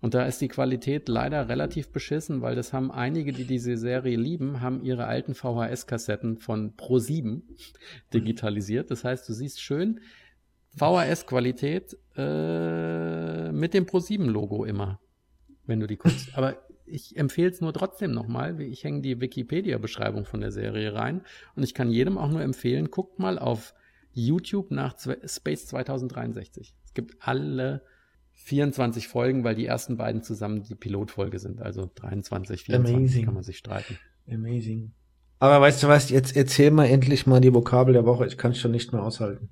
[0.00, 4.16] Und da ist die Qualität leider relativ beschissen, weil das haben einige, die diese Serie
[4.16, 7.42] lieben, haben ihre alten VHS-Kassetten von Pro7
[8.12, 8.90] digitalisiert.
[8.90, 10.00] Das heißt, du siehst schön
[10.76, 15.00] VHS-Qualität äh, mit dem Pro7-Logo immer,
[15.66, 16.36] wenn du die guckst.
[16.36, 16.56] Aber
[16.86, 18.60] ich empfehle es nur trotzdem nochmal.
[18.60, 21.22] Ich hänge die Wikipedia-Beschreibung von der Serie rein
[21.56, 23.74] und ich kann jedem auch nur empfehlen, guckt mal auf
[24.12, 26.74] YouTube nach Space 2063.
[26.84, 27.82] Es gibt alle
[28.42, 31.60] 24 Folgen, weil die ersten beiden zusammen die Pilotfolge sind.
[31.62, 33.24] Also 23, 24 Amazing.
[33.24, 33.98] kann man sich streiten.
[34.30, 34.92] Amazing.
[35.38, 38.26] Aber weißt du was, jetzt erzähl mal endlich mal die Vokabel der Woche.
[38.26, 39.50] Ich kann es schon nicht mehr aushalten.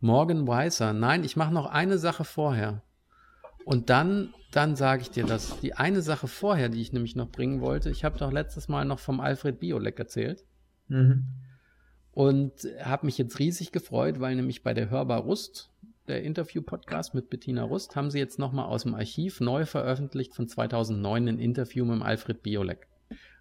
[0.00, 0.92] Morgan Weiser.
[0.92, 2.82] Nein, ich mache noch eine Sache vorher.
[3.64, 5.58] Und dann, dann sage ich dir das.
[5.60, 8.84] Die eine Sache vorher, die ich nämlich noch bringen wollte, ich habe doch letztes Mal
[8.84, 10.44] noch vom Alfred Biolek erzählt.
[10.88, 11.24] Mhm.
[12.12, 15.70] Und habe mich jetzt riesig gefreut, weil nämlich bei der Hörbar Rust,
[16.08, 20.48] der Interview-Podcast mit Bettina Rust, haben sie jetzt nochmal aus dem Archiv neu veröffentlicht von
[20.48, 22.86] 2009 ein Interview mit Alfred Biolek.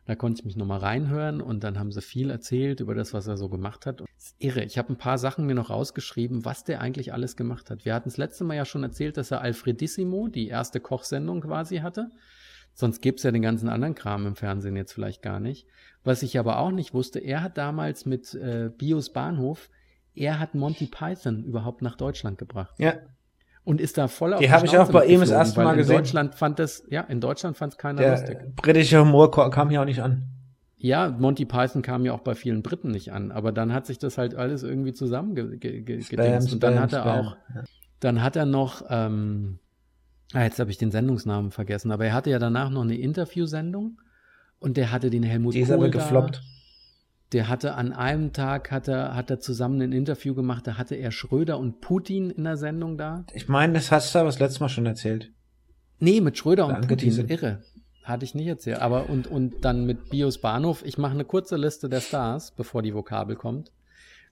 [0.06, 3.28] Da konnte ich mich nochmal reinhören und dann haben sie viel erzählt über das, was
[3.28, 4.04] er so gemacht hat.
[4.38, 4.64] Irre.
[4.64, 7.86] Ich habe ein paar Sachen mir noch rausgeschrieben, was der eigentlich alles gemacht hat.
[7.86, 11.78] Wir hatten das letzte Mal ja schon erzählt, dass er Alfredissimo, die erste Kochsendung quasi
[11.78, 12.12] hatte.
[12.74, 15.68] Sonst gäbe es ja den ganzen anderen Kram im Fernsehen jetzt vielleicht gar nicht.
[16.04, 19.70] Was ich aber auch nicht wusste, er hat damals mit äh, Bios Bahnhof,
[20.16, 22.76] er hat Monty Python überhaupt nach Deutschland gebracht.
[22.78, 22.94] Ja.
[23.66, 25.78] Und ist da voll auf Die habe ich auch bei ihm das erste Mal in
[25.78, 25.96] gesehen.
[25.98, 28.38] Deutschland fand das, ja, in Deutschland fand es keiner Der lustig.
[28.56, 30.26] britische Humor kam hier auch nicht an.
[30.76, 34.00] Ja, Monty Python kam ja auch bei vielen Briten nicht an, aber dann hat sich
[34.00, 35.62] das halt alles irgendwie zusammengedingst.
[35.62, 36.52] Ge ge gedingst.
[36.52, 37.38] und dann hat er auch,
[38.02, 39.60] dann hat er noch, ähm,
[40.34, 44.02] ah, jetzt habe ich den Sendungsnamen vergessen, aber er hatte ja danach noch eine Interviewsendung
[44.60, 46.32] und der hatte den Helmut Die ist Kohl aber da.
[47.34, 50.96] Der hatte an einem Tag hat er, hat er zusammen ein Interview gemacht, da hatte
[50.96, 53.26] er Schröder und Putin in der Sendung da.
[53.34, 55.32] Ich meine, das hast du aber das letzte Mal schon erzählt.
[56.00, 57.62] Nee, mit Schröder und Putin, irre.
[58.04, 58.80] Hatte ich nicht erzählt.
[58.80, 62.82] Aber und, und dann mit Bios Bahnhof, ich mache eine kurze Liste der Stars, bevor
[62.82, 63.72] die Vokabel kommt.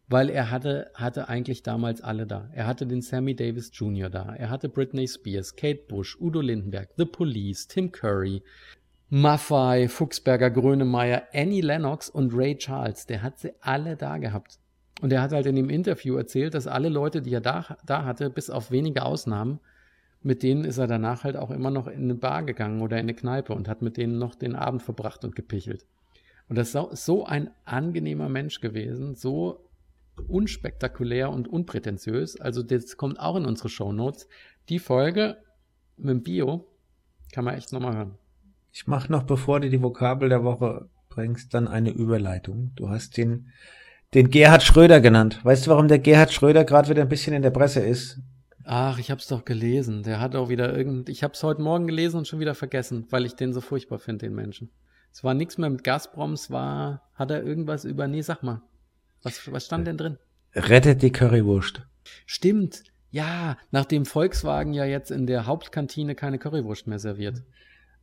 [0.08, 2.50] Weil er hatte, hatte eigentlich damals alle da.
[2.54, 4.10] Er hatte den Sammy Davis Jr.
[4.10, 4.36] da.
[4.36, 8.44] Er hatte Britney Spears, Kate Bush, Udo Lindenberg, The Police, Tim Curry,
[9.14, 13.08] Maffei, Fuchsberger, Grönemeyer, Annie Lennox und Ray Charles.
[13.08, 14.58] Der hat sie alle da gehabt.
[15.02, 18.06] Und er hat halt in dem Interview erzählt, dass alle Leute, die er da, da
[18.06, 19.60] hatte, bis auf wenige Ausnahmen,
[20.22, 23.02] mit denen ist er danach halt auch immer noch in eine Bar gegangen oder in
[23.02, 25.86] eine Kneipe und hat mit denen noch den Abend verbracht und gepichelt.
[26.48, 29.68] Und das ist so, ein angenehmer Mensch gewesen, so
[30.30, 32.40] unspektakulär und unprätentiös.
[32.40, 34.30] Also das kommt auch in unsere Shownotes.
[34.70, 35.36] Die Folge
[35.98, 36.66] mit dem Bio
[37.34, 38.18] kann man echt nochmal hören.
[38.72, 42.72] Ich mache noch, bevor du die Vokabel der Woche bringst, dann eine Überleitung.
[42.76, 43.52] Du hast den,
[44.14, 45.40] den Gerhard Schröder genannt.
[45.44, 48.20] Weißt du, warum der Gerhard Schröder gerade wieder ein bisschen in der Presse ist?
[48.64, 50.04] Ach, ich hab's doch gelesen.
[50.04, 51.10] Der hat auch wieder irgend.
[51.10, 54.28] Ich hab's heute Morgen gelesen und schon wieder vergessen, weil ich den so furchtbar finde,
[54.28, 54.72] den Menschen.
[55.12, 57.10] Es war nichts mehr mit Gazprom, es war.
[57.16, 58.08] Hat er irgendwas über.
[58.08, 58.62] Nee, sag mal.
[59.24, 60.18] Was, was stand denn drin?
[60.56, 61.82] Rettet die Currywurst.
[62.26, 62.84] Stimmt.
[63.10, 67.44] Ja, nachdem Volkswagen ja jetzt in der Hauptkantine keine Currywurst mehr serviert.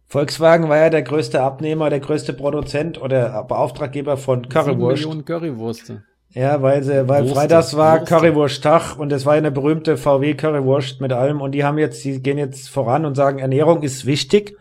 [0.09, 5.03] Volkswagen war ja der größte Abnehmer, der größte Produzent oder Beauftraggeber von Currywurst.
[5.03, 6.03] Millionen Currywurste.
[6.31, 8.05] Ja, weil sie, weil Wurste, Freitags war.
[8.05, 12.23] Currywursttag und es war eine berühmte VW Currywurst mit allem und die haben jetzt, die
[12.23, 14.57] gehen jetzt voran und sagen, Ernährung ist wichtig.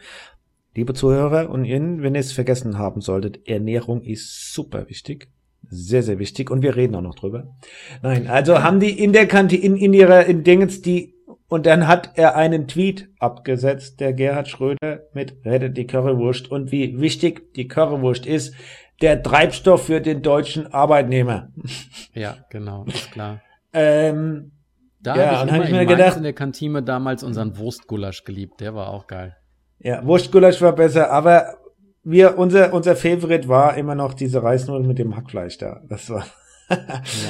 [0.75, 5.29] Liebe Zuhörer und Ihnen, wenn ihr es vergessen haben solltet, Ernährung ist super wichtig.
[5.69, 7.55] Sehr, sehr wichtig und wir reden auch noch drüber.
[8.01, 11.16] Nein, also haben die in der Kantine, in, in ihrer, in Dingens, die,
[11.49, 16.71] und dann hat er einen Tweet abgesetzt, der Gerhard Schröder mit Rettet die Currywurst und
[16.71, 18.53] wie wichtig die Currywurst ist,
[19.01, 21.49] der Treibstoff für den deutschen Arbeitnehmer.
[22.13, 23.41] Ja, genau, ist klar.
[23.73, 24.51] Ähm,
[24.99, 27.57] Da Ja, habe ich hab ich in mir Mainz gedacht- in der Kantine damals unseren
[27.59, 28.59] Wurstgulasch geliebt.
[28.59, 29.35] Der war auch geil.
[29.79, 31.57] ja, Wurstgulasch war besser, aber
[32.03, 35.81] wir, unser, unser Favorite war immer noch diese Reisnudeln mit dem Hackfleisch da.
[35.87, 36.25] Das war.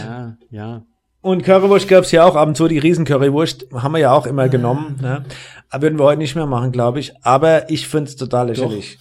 [0.03, 0.83] Ja, ja.
[1.21, 4.49] Und Currywurst gab's ja auch ab und zu, die Riesen-Currywurst haben wir ja auch immer
[4.49, 4.97] genommen.
[5.01, 5.25] Ne?
[5.73, 7.13] Würden wir heute nicht mehr machen, glaube ich.
[7.23, 8.97] Aber ich find's total lächerlich.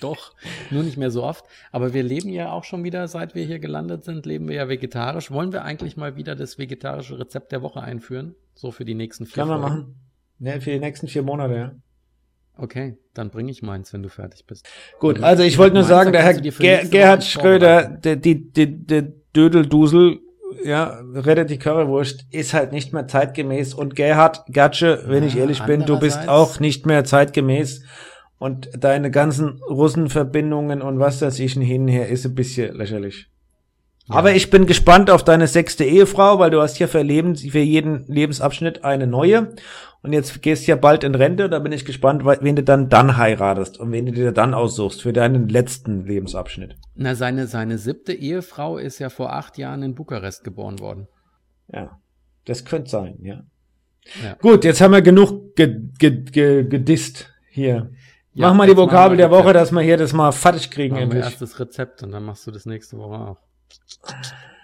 [0.00, 0.32] Doch,
[0.70, 1.44] nur nicht mehr so oft.
[1.72, 4.68] Aber wir leben ja auch schon wieder, seit wir hier gelandet sind, leben wir ja
[4.68, 5.30] vegetarisch.
[5.30, 8.34] Wollen wir eigentlich mal wieder das vegetarische Rezept der Woche einführen?
[8.54, 9.76] So für die nächsten vier Kann man Folgen?
[9.76, 9.94] machen.
[10.38, 11.72] Ne, für die nächsten vier Monate, ja.
[12.56, 14.68] Okay, dann bringe ich meins, wenn du fertig bist.
[15.00, 19.02] Gut, Also, ich wollte nur sagen, der Herr Ger Gerhard Schröder, der, die, die, der
[19.34, 20.20] Dödeldusel,
[20.64, 23.74] ja, rettet die Currywurst, ist halt nicht mehr zeitgemäß.
[23.74, 27.82] Und Gerhard Gatsche, wenn ich Ja, ehrlich bin, du bist auch nicht mehr zeitgemäß.
[28.38, 33.28] Und deine ganzen Russenverbindungen und was das ich hin und her ist ein bisschen lächerlich.
[34.06, 34.16] Ja.
[34.16, 37.58] Aber ich bin gespannt auf deine sechste Ehefrau, weil du hast ja für, Lebens, für
[37.60, 39.54] jeden Lebensabschnitt eine neue.
[40.02, 42.62] Und jetzt gehst du ja bald in Rente, da bin ich gespannt, we- wen du
[42.62, 46.76] dann dann heiratest und wen du dir dann aussuchst für deinen letzten Lebensabschnitt.
[46.94, 51.08] Na, seine, seine siebte Ehefrau ist ja vor acht Jahren in Bukarest geboren worden.
[51.72, 51.98] Ja,
[52.44, 53.40] das könnte sein, ja.
[54.22, 54.34] Ja.
[54.42, 57.90] Gut, jetzt haben wir genug ge ge ge gedisst hier.
[58.34, 60.96] Ja, Mach mal die Vokabel wir der Woche, dass wir hier das mal fertig kriegen
[60.96, 61.24] Machen wir endlich.
[61.24, 63.38] erst das Rezept und dann machst du das nächste Woche auch.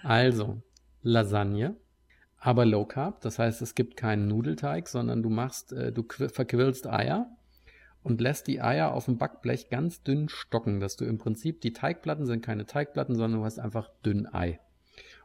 [0.03, 0.61] Also,
[1.01, 1.75] Lasagne,
[2.37, 3.21] aber Low Carb.
[3.21, 7.29] Das heißt, es gibt keinen Nudelteig, sondern du machst, äh, du qu- verquirlst Eier
[8.03, 11.73] und lässt die Eier auf dem Backblech ganz dünn stocken, dass du im Prinzip, die
[11.73, 14.59] Teigplatten sind keine Teigplatten, sondern du hast einfach dünn Ei.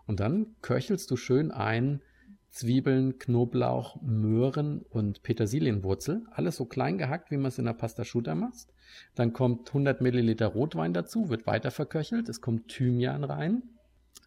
[0.07, 2.01] Und dann köchelst du schön ein
[2.51, 6.24] Zwiebeln, Knoblauch, Möhren und Petersilienwurzel.
[6.31, 8.68] Alles so klein gehackt, wie man es in der Pasta Asciutta macht.
[9.14, 12.28] Dann kommt 100 Milliliter Rotwein dazu, wird weiter verköchelt.
[12.28, 13.62] Es kommt Thymian rein,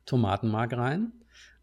[0.05, 1.11] Tomatenmark rein,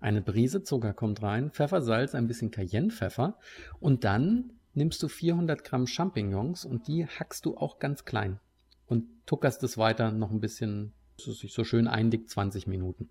[0.00, 3.38] eine Prise Zucker kommt rein, Pfeffer, Salz, ein bisschen Cayennepfeffer.
[3.80, 8.40] Und dann nimmst du 400 Gramm Champignons und die hackst du auch ganz klein.
[8.86, 13.10] und tuckerst es weiter noch ein bisschen, dass es sich so schön eindickt, 20 Minuten.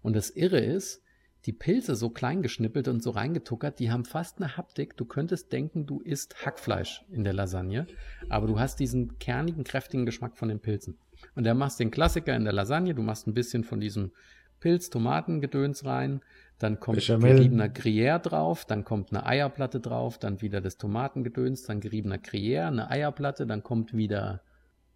[0.00, 1.02] Und das Irre ist,
[1.46, 4.96] die Pilze so klein geschnippelt und so reingetuckert, die haben fast eine Haptik.
[4.96, 7.86] Du könntest denken, du isst Hackfleisch in der Lasagne,
[8.28, 10.98] aber du hast diesen kernigen, kräftigen Geschmack von den Pilzen.
[11.34, 14.12] Und da machst den Klassiker in der Lasagne, du machst ein bisschen von diesem
[14.60, 16.20] Pilz-Tomatengedöns rein,
[16.58, 17.36] dann kommt Bechamel.
[17.36, 22.66] geriebener Gruyère drauf, dann kommt eine Eierplatte drauf, dann wieder das Tomatengedöns, dann geriebener Gruyère,
[22.66, 24.42] eine Eierplatte, dann kommt wieder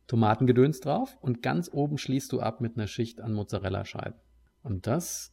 [0.09, 4.18] Tomatengedöns drauf und ganz oben schließt du ab mit einer Schicht an Mozzarella-Scheiben.
[4.62, 5.32] Und das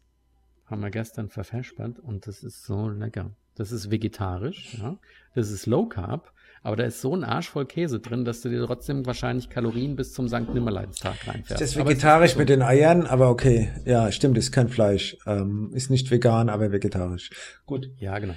[0.69, 3.31] haben wir gestern verfespert und das ist so lecker.
[3.55, 4.97] Das ist vegetarisch, ja.
[5.35, 8.49] Das ist Low Carb, aber da ist so ein Arsch voll Käse drin, dass du
[8.49, 11.51] dir trotzdem wahrscheinlich Kalorien bis zum Sankt Nimmerleinstag reinfährst.
[11.51, 12.39] Das ist vegetarisch so.
[12.39, 13.71] mit den Eiern, aber okay.
[13.85, 15.17] Ja, stimmt, ist kein Fleisch.
[15.25, 17.31] Ähm, ist nicht vegan, aber vegetarisch.
[17.65, 17.89] Gut.
[17.97, 18.35] Ja, genau.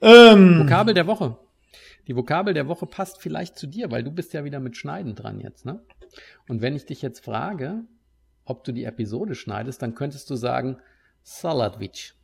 [0.00, 1.36] Ähm, Vokabel der Woche.
[2.06, 5.14] Die Vokabel der Woche passt vielleicht zu dir, weil du bist ja wieder mit Schneiden
[5.14, 5.80] dran jetzt, ne?
[6.48, 7.84] Und wenn ich dich jetzt frage,
[8.44, 10.78] ob du die Episode schneidest, dann könntest du sagen
[11.28, 12.14] Saladwitch.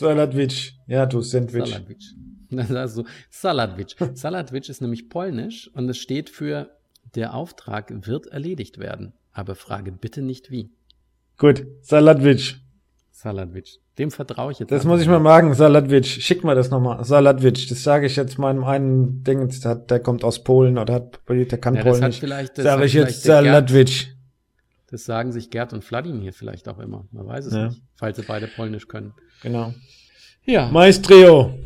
[0.00, 0.74] Salatwitch.
[0.86, 1.68] Ja, du Sandwich.
[1.68, 2.14] Saladwitch.
[2.50, 3.94] Dann sagst du Saladwitch.
[4.14, 6.70] Saladwitch ist nämlich polnisch und es steht für
[7.14, 10.70] der Auftrag wird erledigt werden, aber frage bitte nicht wie.
[11.36, 12.62] Gut, Salatwitch.
[13.12, 13.80] Saladwitch.
[13.98, 14.72] Dem vertraue ich jetzt.
[14.72, 16.20] Das muss ich mal machen, Salatwitch.
[16.22, 17.04] Schick mal das nochmal.
[17.04, 17.68] Salatwitch.
[17.68, 21.74] Das sage ich jetzt meinem einen Ding, der, kommt aus Polen oder hat, der kann
[21.74, 22.20] Ja, das Polnisch.
[22.20, 24.14] vielleicht, das Sage ich jetzt Salatwitch.
[24.90, 27.06] Das sagen sich Gerd und Vladimir vielleicht auch immer.
[27.12, 27.66] Man weiß es Ja.
[27.68, 29.12] nicht, falls sie beide Polnisch können.
[29.42, 29.74] Genau.
[30.44, 30.68] Ja.
[30.70, 31.58] Maestrio.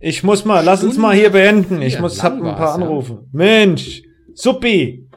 [0.00, 1.82] Ich muss mal, lass uns mal hier beenden.
[1.82, 2.74] Ich muss, hab ein paar ja.
[2.74, 3.24] Anrufe.
[3.30, 4.02] Mensch.
[4.34, 5.08] Suppi.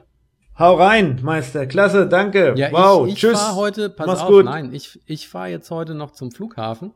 [0.60, 1.66] Hau rein, Meister.
[1.66, 2.54] Klasse, danke.
[2.58, 3.08] Ja, wow.
[3.08, 3.40] ich, ich Tschüss.
[3.40, 4.46] fahre heute, pass Mach's auf, gut.
[4.46, 6.92] nein, ich, ich fahre jetzt heute noch zum Flughafen,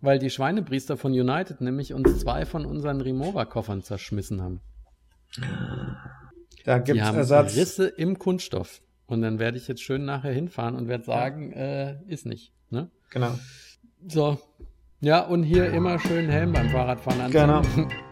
[0.00, 4.60] weil die Schweinepriester von United nämlich uns zwei von unseren Remova-Koffern zerschmissen haben.
[6.64, 7.56] Da Die gibt's haben Ersatz.
[7.56, 8.80] Risse im Kunststoff.
[9.12, 12.54] Und dann werde ich jetzt schön nachher hinfahren und werde sagen, äh, ist nicht.
[12.70, 12.90] Ne?
[13.10, 13.34] Genau.
[14.08, 14.38] So.
[15.00, 17.40] Ja, und hier immer schön Helm beim Fahrradfahren anziehen.
[17.42, 17.90] Genau.